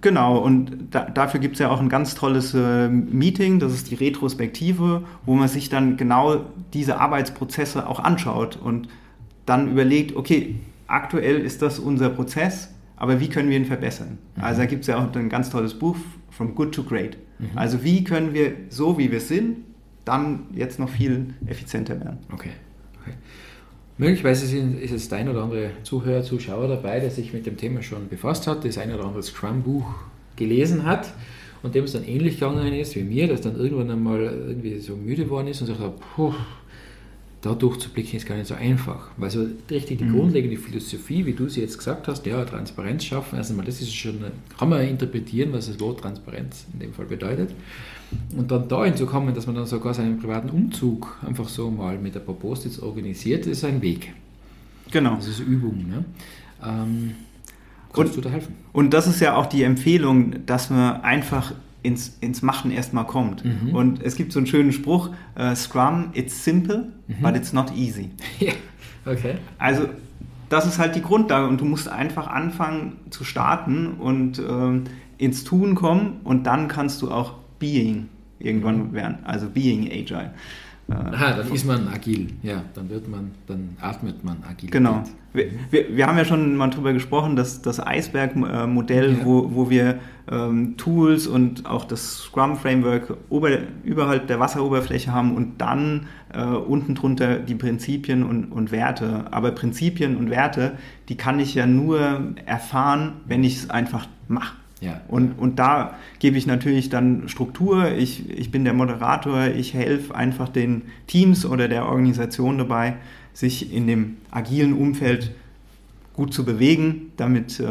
Genau, 0.01 0.37
und 0.37 0.89
da, 0.91 1.05
dafür 1.09 1.39
gibt 1.39 1.53
es 1.53 1.59
ja 1.59 1.69
auch 1.69 1.79
ein 1.79 1.87
ganz 1.87 2.15
tolles 2.15 2.53
äh, 2.53 2.89
Meeting, 2.89 3.59
das 3.59 3.73
ist 3.73 3.89
die 3.89 3.95
Retrospektive, 3.95 5.03
wo 5.25 5.35
man 5.35 5.47
sich 5.47 5.69
dann 5.69 5.95
genau 5.95 6.45
diese 6.73 6.99
Arbeitsprozesse 6.99 7.87
auch 7.87 7.99
anschaut 7.99 8.57
und 8.61 8.89
dann 9.45 9.71
überlegt, 9.71 10.15
okay, 10.17 10.55
aktuell 10.87 11.39
ist 11.39 11.61
das 11.61 11.79
unser 11.79 12.09
Prozess, 12.09 12.73
aber 12.97 13.21
wie 13.21 13.29
können 13.29 13.49
wir 13.49 13.57
ihn 13.57 13.65
verbessern? 13.65 14.17
Also 14.39 14.61
da 14.61 14.65
gibt 14.65 14.81
es 14.81 14.87
ja 14.87 14.97
auch 14.97 15.15
ein 15.15 15.29
ganz 15.29 15.49
tolles 15.49 15.73
Buch, 15.73 15.95
From 16.29 16.53
Good 16.55 16.73
to 16.73 16.83
Great. 16.83 17.17
Also 17.55 17.83
wie 17.83 18.03
können 18.03 18.33
wir 18.33 18.53
so, 18.69 18.97
wie 18.97 19.11
wir 19.11 19.19
sind, 19.19 19.57
dann 20.11 20.47
jetzt 20.53 20.79
noch 20.79 20.89
viel 20.89 21.33
effizienter 21.45 21.99
werden? 21.99 22.17
Okay. 22.31 22.51
okay. 23.01 23.13
Möglicherweise 23.97 24.57
ist 24.57 24.91
jetzt 24.91 25.13
ein 25.13 25.29
oder 25.29 25.43
andere 25.43 25.71
Zuhörer, 25.83 26.23
Zuschauer 26.23 26.67
dabei, 26.67 26.99
der 26.99 27.11
sich 27.11 27.33
mit 27.33 27.45
dem 27.45 27.57
Thema 27.57 27.81
schon 27.81 28.09
befasst 28.09 28.47
hat, 28.47 28.65
das 28.65 28.77
ein 28.77 28.93
oder 28.93 29.05
andere 29.05 29.23
Scrum-Buch 29.23 29.85
gelesen 30.35 30.85
hat 30.85 31.13
und 31.63 31.75
dem 31.75 31.83
es 31.83 31.91
dann 31.91 32.03
ähnlich 32.03 32.39
gegangen 32.39 32.73
ist 32.73 32.95
wie 32.95 33.03
mir, 33.03 33.27
dass 33.27 33.41
dann 33.41 33.55
irgendwann 33.55 33.91
einmal 33.91 34.21
irgendwie 34.21 34.79
so 34.79 34.95
müde 34.95 35.25
geworden 35.25 35.47
ist 35.47 35.61
und 35.61 35.67
sagt, 35.67 35.79
puh, 36.15 36.33
da 37.41 37.55
durchzublicken 37.55 38.17
ist 38.17 38.27
gar 38.27 38.35
nicht 38.35 38.47
so 38.47 38.53
einfach. 38.53 39.09
Weil 39.17 39.31
so 39.31 39.47
richtig 39.69 39.97
die 39.97 40.07
grundlegende 40.07 40.57
Philosophie, 40.57 41.25
wie 41.25 41.33
du 41.33 41.49
sie 41.49 41.61
jetzt 41.61 41.77
gesagt 41.77 42.07
hast, 42.07 42.25
ja, 42.27 42.45
Transparenz 42.45 43.03
schaffen, 43.05 43.37
erst 43.37 43.49
einmal, 43.49 43.65
das 43.65 43.81
ist 43.81 43.93
schon, 43.93 44.19
kann 44.57 44.69
man 44.69 44.87
interpretieren, 44.87 45.51
was 45.51 45.67
das 45.67 45.79
Wort 45.79 46.01
Transparenz 46.01 46.65
in 46.73 46.79
dem 46.79 46.93
Fall 46.93 47.05
bedeutet. 47.05 47.49
Und 48.37 48.51
dann 48.51 48.67
dahin 48.67 48.95
zu 48.95 49.07
kommen, 49.07 49.33
dass 49.33 49.47
man 49.47 49.55
dann 49.55 49.65
sogar 49.65 49.93
seinen 49.93 50.19
privaten 50.19 50.49
Umzug 50.49 51.17
einfach 51.25 51.49
so 51.49 51.71
mal 51.71 51.97
mit 51.97 52.15
ein 52.15 52.23
paar 52.23 52.35
Post-its 52.35 52.79
organisiert, 52.79 53.47
ist 53.47 53.63
ein 53.65 53.81
Weg. 53.81 54.13
Genau. 54.91 55.15
Das 55.15 55.27
ist 55.27 55.39
Übung. 55.39 55.87
Ne? 55.87 56.05
Ähm, 56.63 57.11
kannst 57.91 58.15
du 58.17 58.21
da 58.21 58.29
helfen? 58.29 58.55
Und 58.73 58.93
das 58.93 59.07
ist 59.07 59.19
ja 59.19 59.35
auch 59.35 59.47
die 59.47 59.63
Empfehlung, 59.63 60.45
dass 60.45 60.69
man 60.69 61.01
einfach 61.01 61.53
ins, 61.83 62.17
ins 62.21 62.41
Machen 62.41 62.71
erstmal 62.71 63.05
kommt. 63.05 63.43
Mhm. 63.43 63.73
Und 63.75 64.03
es 64.03 64.15
gibt 64.15 64.31
so 64.31 64.39
einen 64.39 64.47
schönen 64.47 64.71
Spruch, 64.71 65.09
äh, 65.35 65.55
Scrum, 65.55 66.09
it's 66.13 66.43
simple, 66.43 66.91
Mhm. 67.07 67.15
but 67.21 67.35
it's 67.35 67.53
not 67.53 67.75
easy. 67.75 68.09
ja, 68.39 68.53
okay. 69.05 69.35
Also 69.57 69.87
das 70.49 70.67
ist 70.67 70.79
halt 70.79 70.95
die 70.95 71.01
Grundlage 71.01 71.47
und 71.47 71.59
du 71.61 71.65
musst 71.65 71.87
einfach 71.87 72.27
anfangen 72.27 72.97
zu 73.09 73.23
starten 73.23 73.93
und 73.99 74.39
ähm, 74.39 74.83
ins 75.17 75.43
Tun 75.43 75.75
kommen 75.75 76.19
und 76.23 76.45
dann 76.45 76.67
kannst 76.67 77.01
du 77.01 77.09
auch 77.11 77.33
Being 77.59 78.09
irgendwann 78.39 78.91
werden, 78.93 79.19
also 79.23 79.47
Being 79.49 79.87
Agile. 79.91 80.31
Aha, 80.89 81.33
dann 81.37 81.51
ist 81.53 81.65
man 81.65 81.87
agil. 81.87 82.27
Ja, 82.43 82.63
dann 82.73 82.89
wird 82.89 83.07
man, 83.07 83.31
dann 83.47 83.77
atmet 83.79 84.23
man 84.25 84.43
agil. 84.49 84.69
Genau. 84.69 85.03
Wir, 85.31 85.45
wir, 85.69 85.95
wir 85.95 86.07
haben 86.07 86.17
ja 86.17 86.25
schon 86.25 86.55
mal 86.57 86.67
drüber 86.69 86.91
gesprochen, 86.91 87.37
dass 87.37 87.61
das 87.61 87.79
Eisberg-Modell, 87.79 89.17
Ja. 89.19 89.25
wo, 89.25 89.55
wo 89.55 89.69
wir 89.69 89.99
ähm, 90.29 90.75
Tools 90.75 91.27
und 91.27 91.65
auch 91.65 91.85
das 91.85 92.17
Scrum-Framework 92.23 93.15
ober, 93.29 93.51
überhalb 93.85 94.27
der 94.27 94.41
Wasseroberfläche 94.41 95.13
haben 95.13 95.35
und 95.35 95.61
dann 95.61 96.07
äh, 96.33 96.43
unten 96.43 96.95
drunter 96.95 97.39
die 97.39 97.55
Prinzipien 97.55 98.23
und, 98.23 98.51
und 98.51 98.71
Werte. 98.71 99.25
Aber 99.31 99.51
Prinzipien 99.51 100.17
und 100.17 100.29
Werte, 100.29 100.73
die 101.07 101.15
kann 101.15 101.39
ich 101.39 101.55
ja 101.55 101.65
nur 101.65 102.33
erfahren, 102.45 103.13
wenn 103.27 103.45
ich 103.45 103.55
es 103.55 103.69
einfach 103.69 104.07
mache. 104.27 104.55
Ja. 104.81 105.01
Und, 105.07 105.37
und 105.37 105.59
da 105.59 105.93
gebe 106.19 106.37
ich 106.37 106.47
natürlich 106.47 106.89
dann 106.89 107.29
Struktur, 107.29 107.91
ich, 107.91 108.29
ich 108.29 108.51
bin 108.51 108.65
der 108.65 108.73
Moderator, 108.73 109.45
ich 109.47 109.73
helfe 109.73 110.13
einfach 110.15 110.49
den 110.49 110.81
Teams 111.07 111.45
oder 111.45 111.67
der 111.67 111.85
Organisation 111.85 112.57
dabei, 112.57 112.95
sich 113.33 113.71
in 113.73 113.87
dem 113.87 114.17
agilen 114.31 114.73
Umfeld 114.73 115.31
gut 116.13 116.33
zu 116.33 116.43
bewegen, 116.43 117.11
damit 117.15 117.59
äh, 117.59 117.65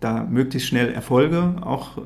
da 0.00 0.24
möglichst 0.30 0.68
schnell 0.68 0.92
Erfolge 0.92 1.56
auch 1.62 1.98
äh, 1.98 2.02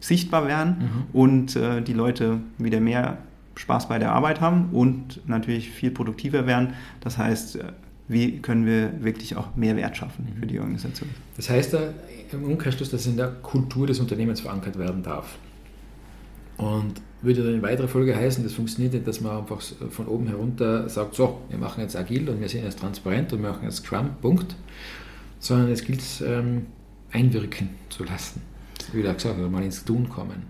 sichtbar 0.00 0.46
werden 0.48 0.76
Mhm. 0.78 1.04
und 1.12 1.56
äh, 1.56 1.80
die 1.82 1.92
Leute 1.94 2.40
wieder 2.58 2.80
mehr 2.80 3.18
Spaß 3.54 3.88
bei 3.88 3.98
der 3.98 4.12
Arbeit 4.12 4.40
haben 4.40 4.70
und 4.72 5.20
natürlich 5.28 5.70
viel 5.70 5.90
produktiver 5.90 6.46
werden. 6.46 6.74
Das 7.00 7.16
heißt, 7.16 7.56
äh, 7.56 7.64
wie 8.12 8.38
können 8.38 8.66
wir 8.66 9.02
wirklich 9.02 9.36
auch 9.36 9.56
mehr 9.56 9.76
Wert 9.76 9.96
schaffen 9.96 10.28
für 10.38 10.46
die 10.46 10.58
Organisation? 10.58 11.08
Das 11.36 11.50
heißt 11.50 11.76
im 12.32 12.44
Umkehrschluss, 12.44 12.90
dass 12.90 13.02
es 13.02 13.06
in 13.06 13.16
der 13.16 13.28
Kultur 13.28 13.86
des 13.86 14.00
Unternehmens 14.00 14.40
verankert 14.40 14.78
werden 14.78 15.02
darf. 15.02 15.36
Und 16.56 17.00
würde 17.22 17.42
dann 17.42 17.54
in 17.54 17.62
weiterer 17.62 17.88
Folge 17.88 18.14
heißen, 18.14 18.44
das 18.44 18.54
funktioniert 18.54 18.94
nicht, 18.94 19.06
dass 19.06 19.20
man 19.20 19.38
einfach 19.38 19.60
von 19.90 20.06
oben 20.06 20.26
herunter 20.26 20.88
sagt, 20.88 21.14
so, 21.14 21.40
wir 21.48 21.58
machen 21.58 21.80
jetzt 21.80 21.96
agil 21.96 22.28
und 22.28 22.40
wir 22.40 22.48
sind 22.48 22.64
jetzt 22.64 22.78
transparent 22.78 23.32
und 23.32 23.42
wir 23.42 23.50
machen 23.50 23.64
jetzt 23.64 23.84
Scrum, 23.84 24.10
Punkt. 24.20 24.56
Sondern 25.38 25.70
es 25.70 25.84
gilt 25.84 26.00
es 26.00 26.20
ähm, 26.20 26.66
einwirken 27.10 27.70
zu 27.88 28.04
lassen. 28.04 28.42
Wie 28.92 29.02
gesagt 29.02 29.24
hast, 29.24 29.38
mal 29.38 29.62
ins 29.62 29.84
Tun 29.84 30.08
kommen. 30.08 30.44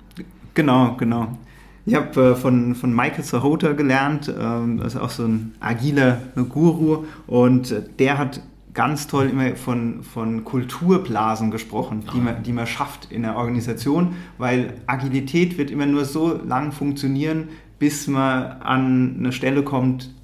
Genau, 0.55 0.97
genau. 0.97 1.39
Ich 1.85 1.95
habe 1.95 2.21
äh, 2.21 2.35
von, 2.37 2.75
von 2.75 2.95
Michael 2.95 3.25
Sahota 3.25 3.73
gelernt, 3.73 4.33
ähm, 4.39 4.79
das 4.79 4.95
ist 4.95 5.01
auch 5.01 5.11
so 5.11 5.25
ein 5.25 5.55
agiler 5.61 6.19
Guru. 6.49 7.05
Und 7.27 7.73
äh, 7.73 7.83
der 7.99 8.19
hat 8.19 8.41
ganz 8.75 9.07
toll 9.07 9.29
immer 9.29 9.55
von, 9.57 10.03
von 10.03 10.45
Kulturblasen 10.45 11.51
gesprochen, 11.51 12.05
die 12.15 12.21
man, 12.21 12.43
die 12.43 12.53
man 12.53 12.67
schafft 12.67 13.11
in 13.11 13.23
der 13.23 13.37
Organisation, 13.37 14.15
weil 14.39 14.75
Agilität 14.87 15.59
wird 15.59 15.71
immer 15.71 15.87
nur 15.87 16.05
so 16.05 16.41
lang 16.43 16.73
funktionieren, 16.73 17.49
bis 17.79 18.07
man 18.07 18.61
an 18.61 19.17
eine 19.19 19.33
Stelle 19.33 19.63
kommt 19.63 20.15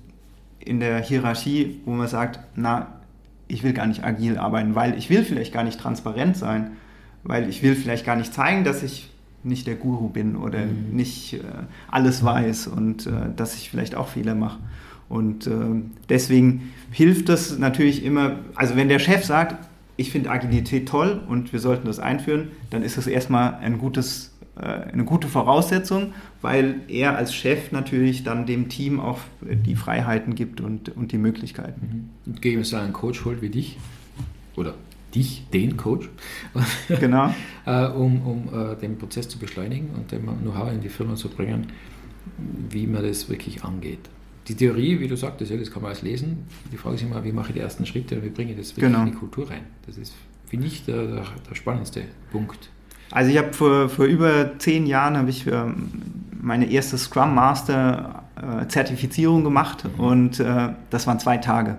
in 0.61 0.81
der 0.81 1.01
Hierarchie, 1.01 1.81
wo 1.85 1.93
man 1.93 2.07
sagt, 2.07 2.41
na, 2.55 3.01
ich 3.49 3.63
will 3.65 3.73
gar 3.73 3.87
nicht 3.87 4.05
agil 4.05 4.39
arbeiten, 4.39 4.75
weil 4.75 4.97
ich 4.97 5.11
will 5.11 5.25
vielleicht 5.25 5.53
gar 5.53 5.65
nicht 5.65 5.81
transparent 5.81 6.37
sein, 6.37 6.73
weil 7.25 7.49
ich 7.49 7.63
will 7.63 7.75
vielleicht 7.75 8.07
gar 8.07 8.17
nicht 8.17 8.33
zeigen, 8.33 8.65
dass 8.65 8.83
ich 8.83 9.11
nicht 9.45 9.67
der 9.67 9.77
Guru 9.77 10.09
bin 10.09 10.37
oder 10.37 10.67
Mhm. 10.67 10.97
nicht 10.97 11.35
äh, 11.35 11.39
alles 11.91 12.25
weiß 12.25 12.67
und 12.69 13.07
äh, 13.07 13.11
dass 13.37 13.55
ich 13.55 13.71
vielleicht 13.71 13.95
auch 13.95 14.09
Fehler 14.09 14.35
mache. 14.35 14.59
Und 15.09 15.47
äh, 15.47 15.51
deswegen 16.09 16.73
hilft 16.91 17.29
das 17.29 17.59
natürlich 17.59 18.05
immer, 18.05 18.37
also 18.55 18.77
wenn 18.77 18.89
der 18.89 18.99
Chef 18.99 19.25
sagt, 19.25 19.57
ich 19.97 20.11
finde 20.11 20.31
Agilität 20.31 20.89
toll 20.89 21.21
und 21.29 21.53
wir 21.53 21.61
sollten 21.61 21.87
das 21.87 21.99
einführen, 21.99 22.49
dann 22.71 22.83
ist 22.83 22.99
das 22.99 23.07
erstmal 23.07 23.55
ein 23.55 23.79
gutes, 23.79 24.37
äh, 24.61 24.63
eine 24.93 25.05
gute 25.05 25.27
Voraussetzung, 25.27 26.13
weil 26.43 26.77
er 26.89 27.17
als 27.17 27.35
Chef 27.35 27.73
natürlich 27.73 28.23
dann 28.23 28.45
dem 28.47 28.69
Team 28.69 29.01
auch 29.01 29.19
die 29.41 29.77
Freiheiten 29.77 30.35
gibt 30.35 30.61
und, 30.61 30.95
und 30.95 31.11
die 31.13 31.19
Möglichkeiten. 31.19 32.11
Und 32.27 32.43
gegen 32.43 32.63
so 32.65 32.77
einen 32.77 32.93
Coach 32.93 33.25
holt 33.25 33.41
wie 33.43 33.49
dich, 33.49 33.79
oder 34.57 34.75
dich, 35.15 35.47
den 35.53 35.77
Coach, 35.77 36.09
Genau. 36.89 37.33
äh, 37.67 37.87
um, 37.89 38.21
um 38.23 38.49
äh, 38.73 38.77
den 38.77 38.99
Prozess 38.99 39.29
zu 39.29 39.39
beschleunigen 39.39 39.91
und 39.97 40.13
dem 40.13 40.27
Know-how 40.43 40.73
in 40.73 40.81
die 40.81 40.89
Firma 40.89 41.15
zu 41.15 41.29
bringen, 41.29 41.67
wie 42.71 42.87
man 42.87 43.03
das 43.03 43.29
wirklich 43.29 43.65
angeht. 43.65 44.01
die 44.49 44.55
Theorie, 44.55 44.99
wie 45.01 45.09
du 45.09 45.17
sagtest, 45.17 45.51
ja, 45.51 45.57
das 45.57 45.71
kann 45.71 45.83
man 45.83 45.91
alles 45.91 46.03
lesen. 46.03 46.47
Die 46.73 46.77
Frage 46.77 46.97
ist 46.97 47.03
immer, 47.03 47.23
wie 47.25 47.33
mache 47.33 47.49
ich 47.49 47.55
die 47.55 47.61
ersten 47.61 47.85
Schritte 47.87 48.17
und 48.17 48.25
wie 48.25 48.31
bringe 48.31 48.53
ich 48.53 48.57
das 48.59 48.71
wirklich 48.77 48.91
Genau. 48.93 49.05
in 49.05 49.13
die 49.13 49.17
Kultur 49.19 49.51
rein? 49.51 49.63
Das 49.87 49.97
ist, 49.99 50.15
finde 50.47 50.67
ich, 50.67 50.85
der, 50.87 51.07
der, 51.07 51.25
der 51.49 51.55
spannendste 51.55 52.03
Punkt. 52.33 52.71
Also 53.11 53.31
ich 53.31 53.39
habe 53.39 53.53
vor, 53.53 53.89
vor 53.89 54.05
über 54.07 54.59
zehn 54.59 54.87
Jahren 54.87 55.17
habe 55.17 55.31
ich 55.31 55.47
ähm, 55.47 55.91
meine 56.41 56.71
erste 56.71 56.97
Scrum 56.99 57.35
Master 57.35 58.25
äh, 58.37 58.67
Zertifizierung 58.69 59.45
gemacht 59.45 59.85
und 59.99 60.41
äh, 60.41 60.69
das 60.91 61.07
waren 61.07 61.19
zwei 61.19 61.39
Tage. 61.39 61.77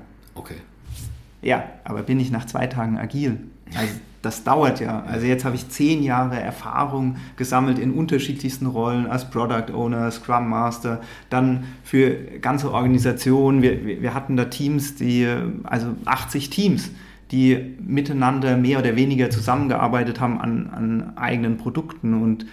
Ja, 1.41 1.63
aber 1.83 2.03
bin 2.03 2.19
ich 2.19 2.31
nach 2.31 2.45
zwei 2.45 2.67
Tagen 2.67 2.97
agil? 2.97 3.37
Also 3.75 3.93
das 4.21 4.43
dauert 4.43 4.81
ja. 4.81 5.03
Also 5.03 5.25
jetzt 5.25 5.45
habe 5.45 5.55
ich 5.55 5.69
zehn 5.69 6.03
Jahre 6.03 6.39
Erfahrung 6.39 7.15
gesammelt 7.37 7.79
in 7.79 7.91
unterschiedlichsten 7.91 8.65
Rollen 8.65 9.07
als 9.07 9.29
Product 9.29 9.73
Owner, 9.73 10.11
Scrum 10.11 10.49
Master, 10.49 11.01
dann 11.29 11.63
für 11.83 12.15
ganze 12.41 12.73
Organisationen. 12.73 13.61
Wir, 13.61 14.01
wir 14.01 14.13
hatten 14.13 14.35
da 14.35 14.45
Teams, 14.45 14.95
die, 14.95 15.27
also 15.63 15.95
80 16.05 16.49
Teams, 16.49 16.91
die 17.31 17.75
miteinander 17.79 18.57
mehr 18.57 18.79
oder 18.79 18.95
weniger 18.95 19.29
zusammengearbeitet 19.29 20.19
haben 20.19 20.41
an, 20.41 20.69
an 20.71 21.17
eigenen 21.17 21.57
Produkten 21.57 22.21
und 22.21 22.45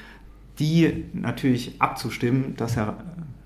die 0.58 1.04
natürlich 1.12 1.80
abzustimmen, 1.80 2.54
das 2.56 2.76
er, 2.76 2.96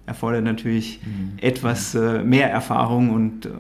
erfordert 0.07 0.45
natürlich 0.45 1.01
etwas 1.41 1.95
äh, 1.95 2.23
mehr 2.25 2.51
Erfahrung 2.51 3.11
und, 3.11 3.47
äh, 3.47 3.51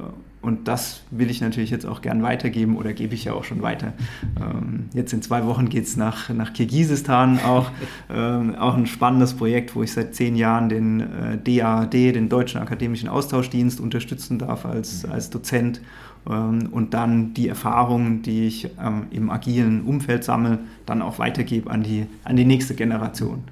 und 0.42 0.68
das 0.68 1.02
will 1.10 1.30
ich 1.30 1.42
natürlich 1.42 1.70
jetzt 1.70 1.84
auch 1.84 2.00
gern 2.00 2.22
weitergeben 2.22 2.76
oder 2.76 2.94
gebe 2.94 3.14
ich 3.14 3.24
ja 3.24 3.34
auch 3.34 3.44
schon 3.44 3.60
weiter. 3.60 3.92
Ähm, 4.40 4.88
jetzt 4.94 5.12
in 5.12 5.20
zwei 5.20 5.44
Wochen 5.44 5.68
geht 5.68 5.84
es 5.84 5.96
nach, 5.96 6.30
nach 6.30 6.54
Kirgisistan 6.54 7.38
auch, 7.40 7.70
ähm, 8.10 8.54
auch 8.54 8.74
ein 8.74 8.86
spannendes 8.86 9.34
Projekt, 9.34 9.74
wo 9.74 9.82
ich 9.82 9.92
seit 9.92 10.14
zehn 10.14 10.36
Jahren 10.36 10.70
den 10.70 11.00
äh, 11.00 11.38
DAAD, 11.38 11.92
den 11.92 12.28
Deutschen 12.30 12.60
Akademischen 12.60 13.08
Austauschdienst, 13.08 13.80
unterstützen 13.80 14.38
darf 14.38 14.64
als, 14.64 15.04
als 15.04 15.28
Dozent 15.28 15.82
ähm, 16.28 16.68
und 16.70 16.94
dann 16.94 17.34
die 17.34 17.48
Erfahrungen, 17.48 18.22
die 18.22 18.46
ich 18.46 18.70
ähm, 18.82 19.06
im 19.10 19.28
agilen 19.28 19.82
Umfeld 19.82 20.24
sammle, 20.24 20.60
dann 20.86 21.02
auch 21.02 21.18
weitergebe 21.18 21.70
an 21.70 21.82
die, 21.82 22.06
an 22.24 22.36
die 22.36 22.46
nächste 22.46 22.74
Generation. 22.74 23.44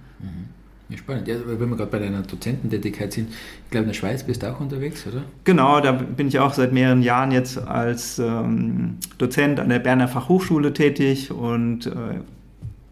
Ja, 0.89 0.97
spannend. 0.97 1.29
Ja, 1.29 1.37
wenn 1.45 1.69
wir 1.69 1.77
gerade 1.77 1.91
bei 1.91 1.99
deiner 1.99 2.23
Dozententätigkeit 2.23 3.13
sind, 3.13 3.29
ich 3.31 3.71
glaube, 3.71 3.83
in 3.85 3.89
der 3.89 3.95
Schweiz 3.95 4.23
bist 4.23 4.43
du 4.43 4.51
auch 4.51 4.59
unterwegs, 4.59 5.07
oder? 5.07 5.23
Genau, 5.45 5.81
da 5.81 5.93
bin 5.93 6.29
ich 6.29 6.39
auch 6.39 6.55
seit 6.55 6.73
mehreren 6.73 7.03
Jahren 7.03 7.31
jetzt 7.31 7.59
als 7.59 8.19
ähm, 8.19 8.97
Dozent 9.19 9.61
an 9.61 9.69
der 9.69 9.81
Berner 9.81 10.09
Fachhochschule 10.09 10.73
tätig 10.73 11.31
und 11.31 11.87
äh, 11.87 11.91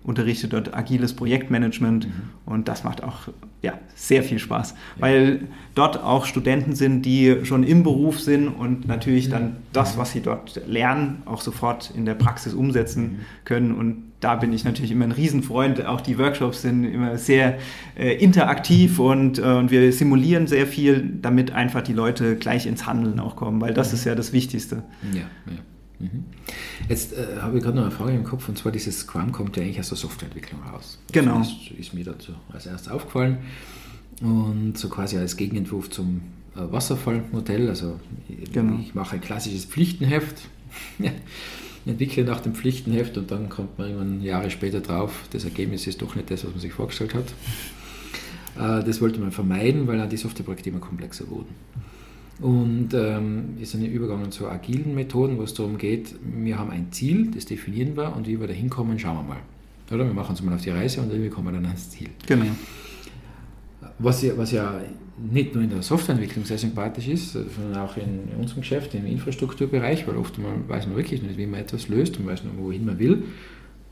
unterrichte 0.07 0.49
dort 0.49 0.75
agiles 0.75 1.15
Projektmanagement. 1.15 2.09
Und 2.47 2.69
das 2.69 2.85
macht 2.85 3.03
auch 3.03 3.29
ja, 3.61 3.75
sehr 3.95 4.23
viel 4.23 4.39
Spaß, 4.39 4.75
weil 4.99 5.49
dort 5.75 6.03
auch 6.03 6.27
Studenten 6.27 6.75
sind, 6.75 7.03
die 7.03 7.45
schon 7.45 7.65
im 7.65 7.83
Beruf 7.83 8.21
sind 8.21 8.49
und 8.49 8.87
natürlich 8.87 9.29
dann 9.29 9.57
das, 9.73 9.99
was 9.99 10.13
sie 10.13 10.21
dort 10.21 10.61
lernen, 10.67 11.23
auch 11.25 11.41
sofort 11.41 11.93
in 11.95 12.05
der 12.05 12.15
Praxis 12.15 12.55
umsetzen 12.55 13.21
können. 13.45 13.73
Und 13.73 14.05
da 14.21 14.37
bin 14.37 14.53
ich 14.53 14.65
natürlich 14.65 14.93
immer 14.93 15.05
ein 15.05 15.13
Riesenfreund. 15.13 15.85
Auch 15.85 16.01
die 16.01 16.19
Workshops 16.19 16.63
sind 16.63 16.85
immer 16.85 17.19
sehr 17.19 17.59
äh, 17.99 18.15
interaktiv 18.15 18.99
und, 19.01 19.39
äh, 19.39 19.43
und 19.43 19.71
wir 19.71 19.93
simulieren 19.93 20.47
sehr 20.47 20.67
viel, 20.67 21.11
damit 21.21 21.51
einfach 21.53 21.83
die 21.83 21.93
Leute 21.93 22.37
gleich 22.37 22.67
ins 22.67 22.87
Handeln 22.87 23.19
auch 23.19 23.37
kommen, 23.37 23.61
weil 23.61 23.75
das 23.75 23.93
ist 23.93 24.05
ja 24.05 24.15
das 24.15 24.33
Wichtigste. 24.33 24.85
Ja, 25.13 25.21
ja. 25.21 25.59
Mhm. 25.99 26.25
Jetzt 26.89 27.13
äh, 27.15 27.39
habe 27.41 27.57
ich 27.59 27.63
gerade 27.65 27.77
noch 27.77 27.85
eine 27.85 27.93
Frage 27.93 28.13
im 28.13 28.25
Kopf 28.25 28.49
und 28.49 28.59
zwar 28.59 28.73
dieses 28.73 29.01
Scrum 29.01 29.33
kommt 29.33 29.57
ja 29.57 29.63
eigentlich 29.63 29.81
aus 29.81 29.89
der 29.89 29.97
Softwareentwicklung 29.99 30.63
raus. 30.63 30.99
Genau. 31.13 31.39
Das 31.39 31.53
ist 31.79 31.95
mir 31.95 32.05
dazu 32.05 32.33
als 32.53 32.67
erstes 32.67 32.93
aufgefallen 32.93 33.39
und 34.21 34.77
so 34.77 34.89
quasi 34.89 35.17
als 35.19 35.37
Gegenentwurf 35.37 35.89
zum 35.91 36.21
äh, 36.55 36.61
Wasserfallmodell. 36.71 37.69
Also 37.69 37.99
ich, 38.29 38.53
Genau. 38.53 38.79
ich 38.81 38.95
mache 38.95 39.17
ein 39.17 39.21
klassisches 39.23 39.65
Pflichtenheft, 39.65 40.43
entwickle 41.87 42.25
nach 42.25 42.41
dem 42.41 42.55
Pflichtenheft 42.55 43.17
und 43.17 43.31
dann 43.31 43.49
kommt 43.49 43.79
man 43.79 43.89
irgendwann 43.89 44.23
Jahre 44.23 44.51
später 44.51 44.81
drauf, 44.81 45.23
das 45.31 45.45
Ergebnis 45.45 45.87
ist 45.87 46.03
doch 46.03 46.15
nicht 46.15 46.31
das, 46.31 46.45
was 46.45 46.51
man 46.51 46.61
sich 46.61 46.73
vorgestellt 46.73 47.15
hat. 47.15 47.27
Äh, 48.59 48.85
Das 48.85 49.01
wollte 49.01 49.21
man 49.21 49.33
vermeiden, 49.33 49.87
weil 49.87 49.99
dann 49.99 50.11
die 50.11 50.17
Softwareprojekte 50.17 50.71
immer 50.71 50.81
komplexer 50.81 51.29
wurden. 51.31 51.55
Und 52.41 52.91
ähm, 52.93 53.57
ist 53.61 53.73
dann 53.73 53.85
übergegangen 53.85 54.31
zu 54.31 54.49
agilen 54.49 54.95
Methoden, 54.95 55.39
wo 55.39 55.43
es 55.43 55.55
darum 55.55 55.79
geht, 55.79 56.15
wir 56.23 56.59
haben 56.59 56.71
ein 56.71 56.93
Ziel, 56.93 57.31
das 57.31 57.47
definieren 57.47 57.97
wir 57.97 58.15
und 58.15 58.27
wie 58.27 58.39
wir 58.39 58.47
da 58.47 58.53
hinkommen, 58.53 58.99
schauen 58.99 59.17
wir 59.17 59.23
mal. 59.23 59.41
Oder 59.91 60.05
wir 60.05 60.13
machen 60.13 60.31
uns 60.31 60.43
mal 60.43 60.55
auf 60.55 60.61
die 60.61 60.71
Reise 60.71 61.01
und 61.01 61.11
irgendwie 61.11 61.31
kommen 61.31 61.47
wir 61.47 61.53
dann 61.53 61.67
ans 61.67 61.91
Ziel. 61.91 62.09
Genau. 62.27 62.47
Was 63.99 64.21
ja, 64.23 64.37
was 64.37 64.53
ja 64.53 64.81
nicht 65.19 65.55
nur 65.55 65.65
in 65.65 65.71
der 65.71 65.83
Softwareentwicklung 65.83 66.45
sehr 66.45 66.59
sympathisch 66.59 67.09
ist, 67.09 67.33
sondern 67.33 67.77
auch 67.77 67.97
in 67.97 68.29
unserem 68.39 68.61
Geschäft, 68.61 68.95
im 68.95 69.07
Infrastrukturbereich, 69.07 70.07
weil 70.07 70.17
oft 70.17 70.39
mal 70.39 70.57
weiß 70.69 70.87
man 70.89 70.97
wirklich 70.97 71.23
nicht, 71.23 71.39
wie 71.39 71.47
man 71.47 71.61
etwas 71.61 71.89
löst 71.89 72.19
und 72.19 72.27
weiß 72.27 72.45
nur, 72.45 72.67
wohin 72.67 72.85
man 72.85 72.99
will. 72.99 73.23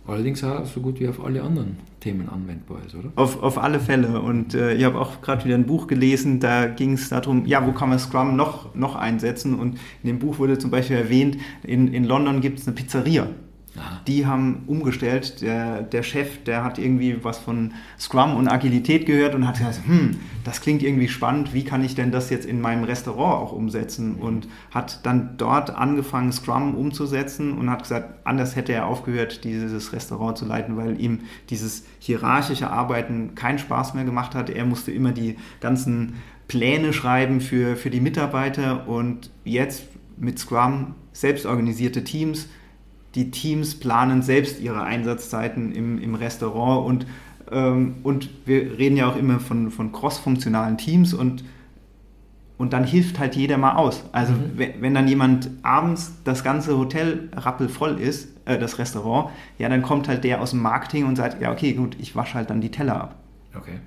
Allerdings 0.06 0.44
auch 0.44 0.66
so 0.66 0.80
gut 0.80 1.00
wie 1.00 1.08
auf 1.08 1.24
alle 1.24 1.42
anderen 1.42 1.78
Themen 2.00 2.28
anwendbar 2.28 2.78
ist, 2.86 2.94
oder? 2.94 3.10
Auf, 3.16 3.42
auf 3.42 3.56
alle 3.56 3.80
Fälle. 3.80 4.20
Und 4.20 4.52
äh, 4.52 4.74
ich 4.74 4.84
habe 4.84 5.00
auch 5.00 5.22
gerade 5.22 5.44
wieder 5.46 5.54
ein 5.54 5.64
Buch 5.64 5.86
gelesen, 5.86 6.40
da 6.40 6.66
ging 6.66 6.92
es 6.92 7.08
darum, 7.08 7.46
ja, 7.46 7.66
wo 7.66 7.72
kann 7.72 7.88
man 7.88 7.98
Scrum 7.98 8.36
noch, 8.36 8.74
noch 8.74 8.96
einsetzen? 8.96 9.58
Und 9.58 9.78
in 10.02 10.08
dem 10.08 10.18
Buch 10.18 10.38
wurde 10.38 10.58
zum 10.58 10.70
Beispiel 10.70 10.96
erwähnt, 10.96 11.38
in, 11.62 11.88
in 11.92 12.04
London 12.04 12.42
gibt 12.42 12.58
es 12.58 12.66
eine 12.66 12.76
Pizzeria. 12.76 13.28
Aha. 13.76 14.00
Die 14.06 14.26
haben 14.26 14.62
umgestellt. 14.66 15.40
Der, 15.40 15.82
der 15.82 16.02
Chef, 16.02 16.44
der 16.44 16.62
hat 16.62 16.78
irgendwie 16.78 17.24
was 17.24 17.38
von 17.38 17.72
Scrum 17.98 18.36
und 18.36 18.48
Agilität 18.48 19.06
gehört 19.06 19.34
und 19.34 19.46
hat 19.46 19.58
gesagt, 19.58 19.80
hm, 19.86 20.18
das 20.44 20.60
klingt 20.60 20.82
irgendwie 20.82 21.08
spannend, 21.08 21.52
wie 21.54 21.64
kann 21.64 21.84
ich 21.84 21.94
denn 21.94 22.12
das 22.12 22.30
jetzt 22.30 22.46
in 22.46 22.60
meinem 22.60 22.84
Restaurant 22.84 23.42
auch 23.42 23.52
umsetzen? 23.52 24.16
Und 24.16 24.46
hat 24.70 25.00
dann 25.04 25.36
dort 25.38 25.70
angefangen, 25.70 26.32
Scrum 26.32 26.74
umzusetzen 26.74 27.56
und 27.56 27.70
hat 27.70 27.82
gesagt, 27.82 28.26
anders 28.26 28.54
hätte 28.54 28.72
er 28.72 28.86
aufgehört, 28.86 29.44
dieses 29.44 29.92
Restaurant 29.92 30.38
zu 30.38 30.44
leiten, 30.44 30.76
weil 30.76 31.00
ihm 31.00 31.20
dieses 31.50 31.84
hierarchische 31.98 32.70
Arbeiten 32.70 33.34
keinen 33.34 33.58
Spaß 33.58 33.94
mehr 33.94 34.04
gemacht 34.04 34.34
hat. 34.34 34.50
Er 34.50 34.64
musste 34.64 34.92
immer 34.92 35.12
die 35.12 35.36
ganzen 35.60 36.14
Pläne 36.46 36.92
schreiben 36.92 37.40
für, 37.40 37.76
für 37.76 37.90
die 37.90 38.00
Mitarbeiter 38.00 38.86
und 38.86 39.30
jetzt 39.44 39.84
mit 40.16 40.38
Scrum 40.38 40.94
selbstorganisierte 41.12 42.04
Teams, 42.04 42.48
die 43.14 43.30
Teams 43.30 43.74
planen 43.78 44.22
selbst 44.22 44.60
ihre 44.60 44.82
Einsatzzeiten 44.82 45.72
im, 45.72 46.00
im 46.00 46.14
Restaurant 46.14 46.86
und, 46.86 47.06
ähm, 47.50 47.96
und 48.02 48.30
wir 48.46 48.78
reden 48.78 48.96
ja 48.96 49.08
auch 49.08 49.16
immer 49.16 49.40
von, 49.40 49.70
von 49.70 49.92
cross-funktionalen 49.92 50.78
Teams 50.78 51.14
und, 51.14 51.44
und 52.56 52.72
dann 52.72 52.84
hilft 52.84 53.18
halt 53.18 53.34
jeder 53.36 53.58
mal 53.58 53.74
aus. 53.76 54.04
Also 54.12 54.32
Mhm. 54.32 54.52
wenn, 54.56 54.80
wenn 54.80 54.94
dann 54.94 55.08
jemand 55.08 55.50
abends 55.62 56.14
das 56.24 56.44
ganze 56.44 56.76
Hotel 56.78 57.28
rappelvoll 57.34 57.98
ist, 58.00 58.28
äh, 58.44 58.58
das 58.58 58.78
Restaurant, 58.78 59.30
ja, 59.58 59.68
dann 59.68 59.82
kommt 59.82 60.08
halt 60.08 60.24
der 60.24 60.40
aus 60.40 60.50
dem 60.50 60.60
Marketing 60.62 61.06
und 61.06 61.16
sagt, 61.16 61.40
ja, 61.42 61.52
okay, 61.52 61.72
gut, 61.74 61.96
ich 62.00 62.14
wasche 62.16 62.34
halt 62.34 62.50
dann 62.50 62.60
die 62.60 62.70
Teller 62.70 63.00
ab 63.00 63.16
Okay. 63.56 63.78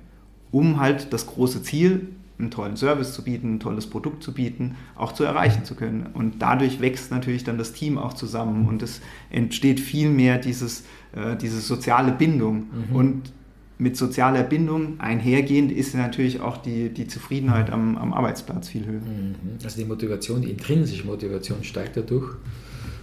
um 0.50 0.80
halt 0.80 1.12
das 1.12 1.26
große 1.26 1.62
Ziel, 1.62 2.08
einen 2.38 2.50
tollen 2.50 2.76
Service 2.76 3.12
zu 3.12 3.22
bieten, 3.24 3.54
ein 3.56 3.60
tolles 3.60 3.86
Produkt 3.88 4.22
zu 4.22 4.32
bieten, 4.32 4.76
auch 4.96 5.12
zu 5.12 5.24
erreichen 5.24 5.64
zu 5.64 5.74
können. 5.74 6.06
Und 6.14 6.40
dadurch 6.40 6.80
wächst 6.80 7.10
natürlich 7.10 7.44
dann 7.44 7.58
das 7.58 7.72
Team 7.72 7.98
auch 7.98 8.14
zusammen 8.14 8.68
und 8.68 8.82
es 8.82 9.00
entsteht 9.30 9.80
viel 9.80 10.10
mehr 10.10 10.38
dieses, 10.38 10.84
äh, 11.14 11.36
diese 11.36 11.60
soziale 11.60 12.12
Bindung. 12.12 12.66
Und 12.92 13.32
mit 13.78 13.96
sozialer 13.96 14.42
Bindung 14.42 14.98
einhergehend 15.00 15.70
ist 15.72 15.94
natürlich 15.94 16.40
auch 16.40 16.56
die, 16.56 16.88
die 16.90 17.06
Zufriedenheit 17.06 17.70
am, 17.70 17.96
am 17.96 18.12
Arbeitsplatz 18.12 18.68
viel 18.68 18.84
höher. 18.86 19.00
Mhm. 19.00 19.34
Also 19.62 19.80
die 19.80 19.86
Motivation, 19.86 20.42
die 20.42 20.50
intrinsische 20.50 21.06
Motivation 21.06 21.62
steigt 21.62 21.96
dadurch. 21.96 22.34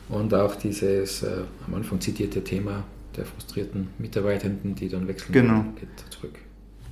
Und 0.09 0.33
auch 0.33 0.55
dieses 0.55 1.23
äh, 1.23 1.29
am 1.65 1.73
Anfang 1.75 1.99
zitierte 1.99 2.43
Thema 2.43 2.83
der 3.17 3.25
frustrierten 3.25 3.87
Mitarbeitenden, 3.97 4.75
die 4.75 4.89
dann 4.89 5.07
wechseln, 5.07 5.31
Genau. 5.33 5.65
geht 5.79 5.89
zurück. 6.13 6.37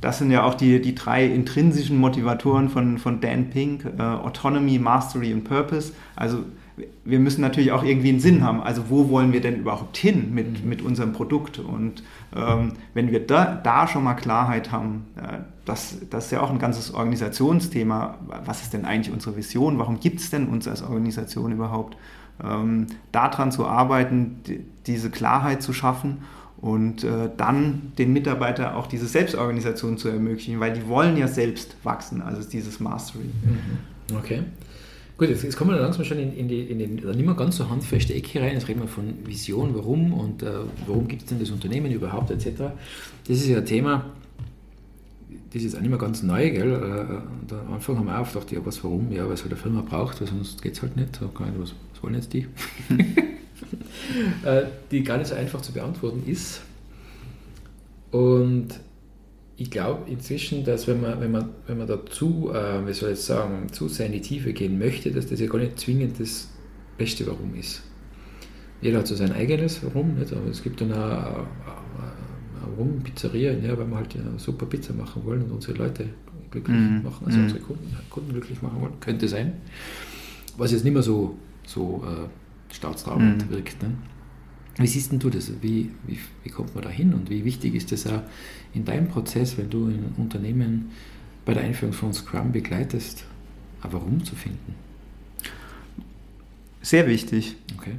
Das 0.04 0.18
sind 0.18 0.32
ja 0.32 0.44
auch 0.44 0.54
die, 0.54 0.82
die 0.82 0.96
drei 0.96 1.26
intrinsischen 1.26 1.98
Motivatoren 1.98 2.68
von, 2.68 2.98
von 2.98 3.22
Dan 3.22 3.50
Pink, 3.50 3.86
äh, 3.98 4.02
Autonomy, 4.02 4.78
Mastery 4.78 5.34
und 5.34 5.46
Purpose. 5.46 5.94
Also 6.18 6.39
wir 7.06 7.20
müssen 7.20 7.39
natürlich 7.39 7.72
auch 7.72 7.84
irgendwie 7.84 8.10
einen 8.10 8.20
Sinn 8.20 8.44
haben. 8.44 8.62
Also 8.62 8.89
wo 8.89 9.10
wollen 9.10 9.32
wir 9.32 9.39
denn 9.39 9.62
überhaupt 9.62 9.96
hin 9.96 10.34
mit, 10.34 10.66
mit 10.66 10.82
unserem 10.82 11.13
Produkt? 11.13 11.60
Und 11.60 12.04
ähm, 12.36 12.74
wenn 12.94 13.12
wir 13.12 13.26
da, 13.26 13.56
da 13.56 13.88
schon 13.88 14.04
mal 14.04 14.16
Klarheit 14.16 14.74
haben, 14.74 15.06
äh, 15.16 15.38
das, 15.63 15.96
das 16.10 16.26
ist 16.26 16.32
ja 16.32 16.42
auch 16.42 16.52
ein 16.52 16.60
ganzes 16.60 16.94
Organisationsthema. 16.94 18.18
Was 18.44 18.62
ist 18.62 18.74
denn 18.74 18.84
eigentlich 18.84 19.13
unsere 19.13 19.38
Vision? 19.38 19.80
Warum 19.80 20.02
gibt 20.02 20.20
es 20.20 20.32
denn 20.32 20.48
uns 20.48 20.68
als 20.68 20.84
Organisation 20.84 21.54
überhaupt? 21.54 21.96
Ähm, 22.44 22.88
daran 23.13 23.54
zu 23.54 23.66
arbeiten, 23.66 24.42
die, 24.48 24.66
diese 24.86 25.10
Klarheit 25.10 25.62
zu 25.62 25.72
schaffen 25.72 26.24
und 26.63 27.04
äh, 27.04 27.30
dann 27.36 27.91
den 27.97 28.13
Mitarbeiter 28.13 28.78
auch 28.78 28.88
diese 28.88 29.06
Selbstorganisation 29.06 29.97
zu 29.97 30.08
ermöglichen, 30.08 30.62
weil 30.62 30.71
die 30.71 30.88
wollen 30.88 31.17
ja 31.17 31.28
selbst 31.28 31.76
wachsen, 31.84 32.21
also 32.21 32.49
dieses 32.49 32.80
Mastery. 32.80 33.26
Okay. 34.17 34.43
Gut, 35.17 35.28
jetzt, 35.28 35.43
jetzt 35.43 35.58
kommen 35.58 35.71
wir 35.71 35.82
langsam 35.82 36.06
schon 36.06 36.19
in, 36.19 36.34
in, 36.34 36.47
die, 36.47 36.62
in 36.62 36.80
den, 36.80 36.95
nicht 36.95 37.26
mehr 37.26 37.36
ganz 37.36 37.58
so 37.58 37.69
handfeste 37.69 38.13
Ecke 38.13 38.39
rein. 38.39 38.54
Jetzt 38.54 38.69
reden 38.69 38.80
wir 38.80 38.88
von 38.88 39.13
Vision, 39.26 39.76
warum 39.76 40.13
und 40.13 40.41
äh, 40.41 40.52
warum 40.88 41.10
gibt 41.10 41.23
es 41.23 41.28
denn 41.28 41.38
das 41.38 41.52
Unternehmen 41.52 41.91
überhaupt 41.91 42.32
etc. 42.32 42.47
Das 43.28 43.38
ist 43.38 43.47
ja 43.47 43.58
ein 43.58 43.65
Thema, 43.65 44.06
das 45.54 45.63
ist 45.63 45.76
auch 45.76 45.82
nicht 45.82 45.89
mehr 45.89 45.99
ganz 45.99 46.23
neu, 46.23 46.49
gell? 46.49 46.71
Äh, 46.71 47.41
und 47.41 47.60
am 47.60 47.73
Anfang 47.73 47.97
haben 47.97 48.06
wir 48.06 48.17
auch 48.17 48.32
gedacht, 48.32 48.54
ja, 48.54 48.60
was, 48.63 48.82
warum? 48.86 49.12
Ja, 49.12 49.26
weil 49.26 49.34
es 49.34 49.41
halt 49.41 49.52
eine 49.52 49.62
Firma 49.62 49.82
braucht, 49.82 50.21
weil 50.21 50.30
sonst 50.30 50.62
geht 50.62 50.76
es 50.76 50.82
halt 50.82 50.95
nicht. 50.95 51.17
So, 51.17 51.30
was, 51.34 51.73
was 51.91 52.04
wollen 52.04 52.15
jetzt 52.15 52.32
die? 52.32 52.47
Äh, 54.43 54.63
die 54.91 55.03
gar 55.03 55.17
nicht 55.17 55.27
so 55.27 55.36
einfach 55.36 55.62
zu 55.62 55.71
beantworten 55.71 56.23
ist. 56.25 56.62
Und 58.12 58.67
ich 59.56 59.71
glaube 59.71 60.10
inzwischen, 60.10 60.63
dass 60.65 60.88
wenn 60.88 61.01
man, 61.01 61.19
wenn 61.21 61.32
man, 61.32 61.49
wenn 61.67 61.77
man 61.77 61.88
dazu, 61.88 62.51
äh, 62.53 62.86
wie 62.86 62.93
soll 62.93 63.12
ich 63.12 63.19
sagen, 63.19 63.71
zu 63.71 63.88
sehr 63.88 64.08
in 64.08 64.13
die 64.13 64.21
Tiefe 64.21 64.53
gehen 64.53 64.77
möchte, 64.79 65.12
dass 65.12 65.27
das 65.27 65.39
ja 65.39 65.47
gar 65.47 65.60
nicht 65.60 65.79
zwingend 65.79 66.19
das 66.19 66.49
beste 66.97 67.25
Warum 67.27 67.56
ist. 67.56 67.84
Jeder 68.82 68.99
hat 68.99 69.08
so 69.08 69.15
sein 69.15 69.32
eigenes 69.32 69.84
Warum, 69.84 70.15
nicht? 70.15 70.34
aber 70.34 70.49
es 70.49 70.62
gibt 70.62 70.82
dann 70.82 70.91
auch 70.93 71.45
warum 72.75 73.01
Pizzeria, 73.01 73.51
ja, 73.53 73.77
weil 73.77 73.88
wir 73.88 73.97
halt 73.97 74.15
eine 74.15 74.39
super 74.39 74.65
Pizza 74.65 74.93
machen 74.93 75.23
wollen 75.25 75.43
und 75.43 75.51
unsere 75.51 75.77
Leute 75.77 76.06
glücklich 76.51 76.77
mm. 76.77 77.03
machen, 77.03 77.25
also 77.25 77.38
mm. 77.38 77.43
unsere 77.43 77.60
Kunden, 77.62 77.97
Kunden, 78.10 78.32
glücklich 78.32 78.62
machen 78.62 78.82
wollen, 78.82 78.99
könnte 78.99 79.27
sein. 79.27 79.53
Was 80.58 80.71
jetzt 80.71 80.84
nicht 80.84 80.93
mehr 80.93 81.03
so, 81.03 81.38
so 81.65 82.03
äh, 82.06 82.27
staatstragend 82.73 83.49
mm. 83.49 83.53
wirkt. 83.53 83.81
Ne? 83.81 83.91
Wie 84.77 84.88
siehst 84.88 85.12
denn 85.12 85.19
du 85.19 85.29
das? 85.29 85.51
Wie, 85.62 85.91
wie, 86.05 86.19
wie 86.43 86.49
kommt 86.49 86.75
man 86.75 86.83
da 86.83 86.89
hin 86.89 87.13
und 87.13 87.29
wie 87.29 87.45
wichtig 87.45 87.75
ist 87.75 87.91
das 87.91 88.05
auch 88.07 88.21
in 88.73 88.83
deinem 88.83 89.07
Prozess, 89.07 89.57
wenn 89.57 89.69
du 89.69 89.88
ein 89.88 90.13
Unternehmen 90.17 90.91
bei 91.45 91.53
der 91.53 91.63
Einführung 91.63 91.93
von 91.93 92.13
Scrum 92.13 92.51
begleitest, 92.51 93.25
ein 93.83 93.93
Warum 93.93 94.23
zu 94.25 94.36
finden? 94.36 94.75
Sehr 96.81 97.07
wichtig. 97.07 97.55
Okay. 97.77 97.95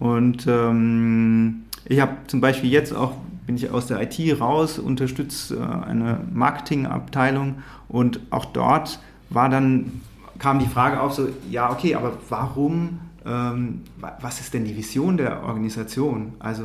Und 0.00 0.46
ähm, 0.48 1.64
ich 1.84 2.00
habe 2.00 2.16
zum 2.26 2.40
Beispiel 2.40 2.70
jetzt 2.70 2.92
auch 2.92 3.14
bin 3.48 3.56
ich 3.56 3.70
aus 3.70 3.86
der 3.86 4.02
IT 4.02 4.40
raus, 4.40 4.78
unterstütze 4.78 5.56
äh, 5.56 5.86
eine 5.86 6.20
Marketingabteilung 6.34 7.62
und 7.88 8.20
auch 8.28 8.44
dort 8.44 9.00
war 9.30 9.48
dann, 9.48 10.02
kam 10.38 10.58
die 10.58 10.66
Frage 10.66 11.00
auf, 11.00 11.14
so, 11.14 11.28
ja, 11.50 11.72
okay, 11.72 11.94
aber 11.94 12.12
warum, 12.28 13.00
ähm, 13.24 13.82
was 14.20 14.40
ist 14.40 14.54
denn 14.54 14.64
die 14.64 14.76
Vision 14.76 15.16
der 15.16 15.42
Organisation? 15.42 16.34
Also, 16.38 16.64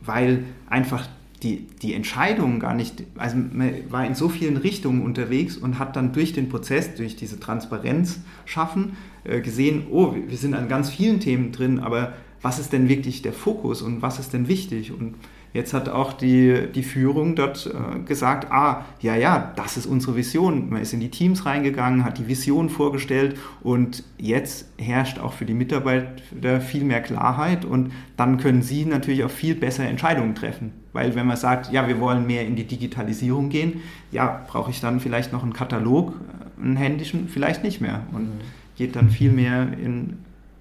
weil 0.00 0.44
einfach 0.68 1.06
die, 1.42 1.66
die 1.82 1.94
Entscheidung 1.94 2.58
gar 2.58 2.74
nicht, 2.74 3.04
also 3.16 3.36
man 3.36 3.72
war 3.90 4.04
in 4.04 4.14
so 4.14 4.28
vielen 4.28 4.56
Richtungen 4.56 5.02
unterwegs 5.02 5.56
und 5.56 5.78
hat 5.78 5.94
dann 5.94 6.12
durch 6.12 6.32
den 6.32 6.48
Prozess, 6.48 6.94
durch 6.94 7.14
diese 7.14 7.38
Transparenz 7.38 8.20
schaffen, 8.44 8.96
äh, 9.24 9.40
gesehen, 9.40 9.86
oh, 9.90 10.14
wir 10.14 10.36
sind 10.36 10.54
an 10.54 10.68
ganz 10.68 10.90
vielen 10.90 11.20
Themen 11.20 11.52
drin, 11.52 11.78
aber 11.78 12.14
was 12.42 12.58
ist 12.58 12.72
denn 12.72 12.88
wirklich 12.88 13.22
der 13.22 13.32
Fokus 13.32 13.82
und 13.82 14.02
was 14.02 14.18
ist 14.18 14.32
denn 14.32 14.48
wichtig? 14.48 14.92
Und 14.92 15.14
Jetzt 15.52 15.72
hat 15.72 15.88
auch 15.88 16.12
die, 16.12 16.68
die 16.74 16.82
Führung 16.82 17.34
dort 17.34 17.66
äh, 17.66 18.00
gesagt, 18.00 18.52
ah, 18.52 18.84
ja, 19.00 19.16
ja, 19.16 19.52
das 19.56 19.76
ist 19.76 19.86
unsere 19.86 20.14
Vision. 20.16 20.68
Man 20.70 20.82
ist 20.82 20.92
in 20.92 21.00
die 21.00 21.10
Teams 21.10 21.46
reingegangen, 21.46 22.04
hat 22.04 22.18
die 22.18 22.28
Vision 22.28 22.68
vorgestellt 22.68 23.38
und 23.62 24.04
jetzt 24.18 24.66
herrscht 24.78 25.18
auch 25.18 25.32
für 25.32 25.46
die 25.46 25.54
Mitarbeiter 25.54 26.60
viel 26.60 26.84
mehr 26.84 27.00
Klarheit 27.00 27.64
und 27.64 27.92
dann 28.16 28.36
können 28.36 28.62
sie 28.62 28.84
natürlich 28.84 29.24
auch 29.24 29.30
viel 29.30 29.54
besser 29.54 29.84
Entscheidungen 29.84 30.34
treffen. 30.34 30.72
Weil 30.92 31.14
wenn 31.14 31.26
man 31.26 31.36
sagt, 31.36 31.72
ja, 31.72 31.88
wir 31.88 31.98
wollen 31.98 32.26
mehr 32.26 32.46
in 32.46 32.56
die 32.56 32.64
Digitalisierung 32.64 33.48
gehen, 33.48 33.80
ja, 34.10 34.44
brauche 34.48 34.70
ich 34.70 34.80
dann 34.80 35.00
vielleicht 35.00 35.32
noch 35.32 35.42
einen 35.42 35.54
Katalog, 35.54 36.12
äh, 36.12 36.62
einen 36.62 36.76
händischen, 36.76 37.28
vielleicht 37.28 37.64
nicht 37.64 37.80
mehr 37.80 38.02
und 38.12 38.24
mhm. 38.24 38.40
geht 38.76 38.96
dann 38.96 39.08
viel 39.08 39.32
mehr 39.32 39.68
in 39.82 40.18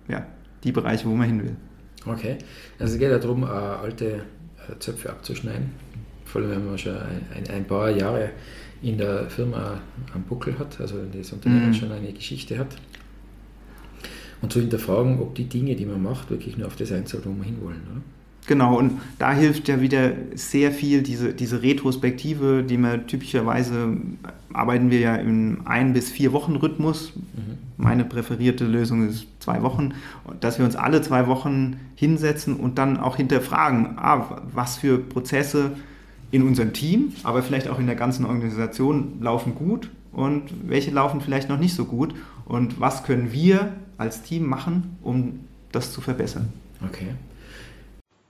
ja, 0.08 0.26
die 0.64 0.72
Bereiche, 0.72 1.10
wo 1.10 1.16
man 1.16 1.28
hin 1.28 1.44
will. 1.44 1.56
Okay, 2.06 2.38
also 2.80 2.94
es 2.94 3.00
geht 3.00 3.10
ja 3.10 3.18
darum, 3.18 3.44
äh, 3.44 3.48
alte 3.48 4.24
Zöpfe 4.80 5.10
abzuschneiden. 5.10 5.72
Vor 6.26 6.42
allem, 6.42 6.52
wenn 6.52 6.66
man 6.66 6.78
schon 6.78 6.98
ein, 6.98 7.50
ein, 7.50 7.66
paar 7.66 7.90
Jahre 7.90 8.32
in 8.82 8.98
der 8.98 9.30
Firma 9.30 9.80
am 10.14 10.24
Buckel 10.24 10.58
hat, 10.60 10.80
also 10.80 10.98
das 11.06 11.32
Unternehmen 11.32 11.70
mhm. 11.70 11.74
schon 11.74 11.92
eine 11.92 12.12
Geschichte 12.12 12.58
hat. 12.58 12.76
Und 14.42 14.52
zu 14.52 14.60
hinterfragen, 14.60 15.20
ob 15.20 15.36
die 15.36 15.46
Dinge, 15.46 15.76
die 15.76 15.86
man 15.86 16.04
macht, 16.04 16.30
wirklich 16.30 16.58
nur 16.58 16.68
auf 16.68 16.76
das 16.76 16.92
einzahlt, 16.92 17.26
wo 17.26 17.32
wir 17.32 17.46
hinwollen. 17.46 17.82
Oder? 17.92 18.02
Genau, 18.48 18.78
und 18.78 19.02
da 19.20 19.34
hilft 19.34 19.68
ja 19.68 19.82
wieder 19.82 20.14
sehr 20.34 20.72
viel 20.72 21.04
diese, 21.04 21.34
diese 21.34 21.62
Retrospektive, 21.62 22.64
die 22.64 22.78
wir 22.78 23.06
typischerweise 23.06 23.98
arbeiten 24.54 24.90
wir 24.90 25.00
ja 25.00 25.16
im 25.18 25.60
ein 25.66 25.92
bis 25.92 26.10
vier 26.10 26.32
Wochen 26.32 26.56
Rhythmus. 26.56 27.14
Mhm. 27.16 27.58
Meine 27.76 28.06
präferierte 28.06 28.66
Lösung 28.66 29.08
ist 29.08 29.28
zwei 29.40 29.62
Wochen, 29.64 29.94
dass 30.40 30.58
wir 30.60 30.66
uns 30.66 30.78
alle 30.78 31.02
zwei 31.02 31.28
Wochen 31.28 31.76
hinsetzen 31.96 32.56
und 32.56 32.78
dann 32.78 32.98
auch 32.98 33.18
hinterfragen, 33.18 33.98
ah, 33.98 34.42
was 34.54 34.78
für 34.78 34.98
Prozesse 34.98 35.74
in 36.32 36.42
unserem 36.44 36.72
Team, 36.72 37.14
aber 37.24 37.44
vielleicht 37.44 37.68
auch 37.68 37.80
in 37.80 37.86
der 37.86 37.96
ganzen 37.96 38.26
Organisation 38.26 39.18
laufen 39.22 39.56
gut 39.56 39.92
und 40.14 40.44
welche 40.66 40.92
laufen 40.92 41.20
vielleicht 41.20 41.50
noch 41.50 41.60
nicht 41.60 41.76
so 41.76 41.84
gut 41.84 42.16
und 42.46 42.80
was 42.80 43.04
können 43.04 43.34
wir 43.34 43.74
als 43.98 44.24
Team 44.24 44.46
machen, 44.46 44.98
um 45.04 45.42
das 45.74 45.92
zu 45.92 46.00
verbessern. 46.00 46.48
Okay 46.90 47.08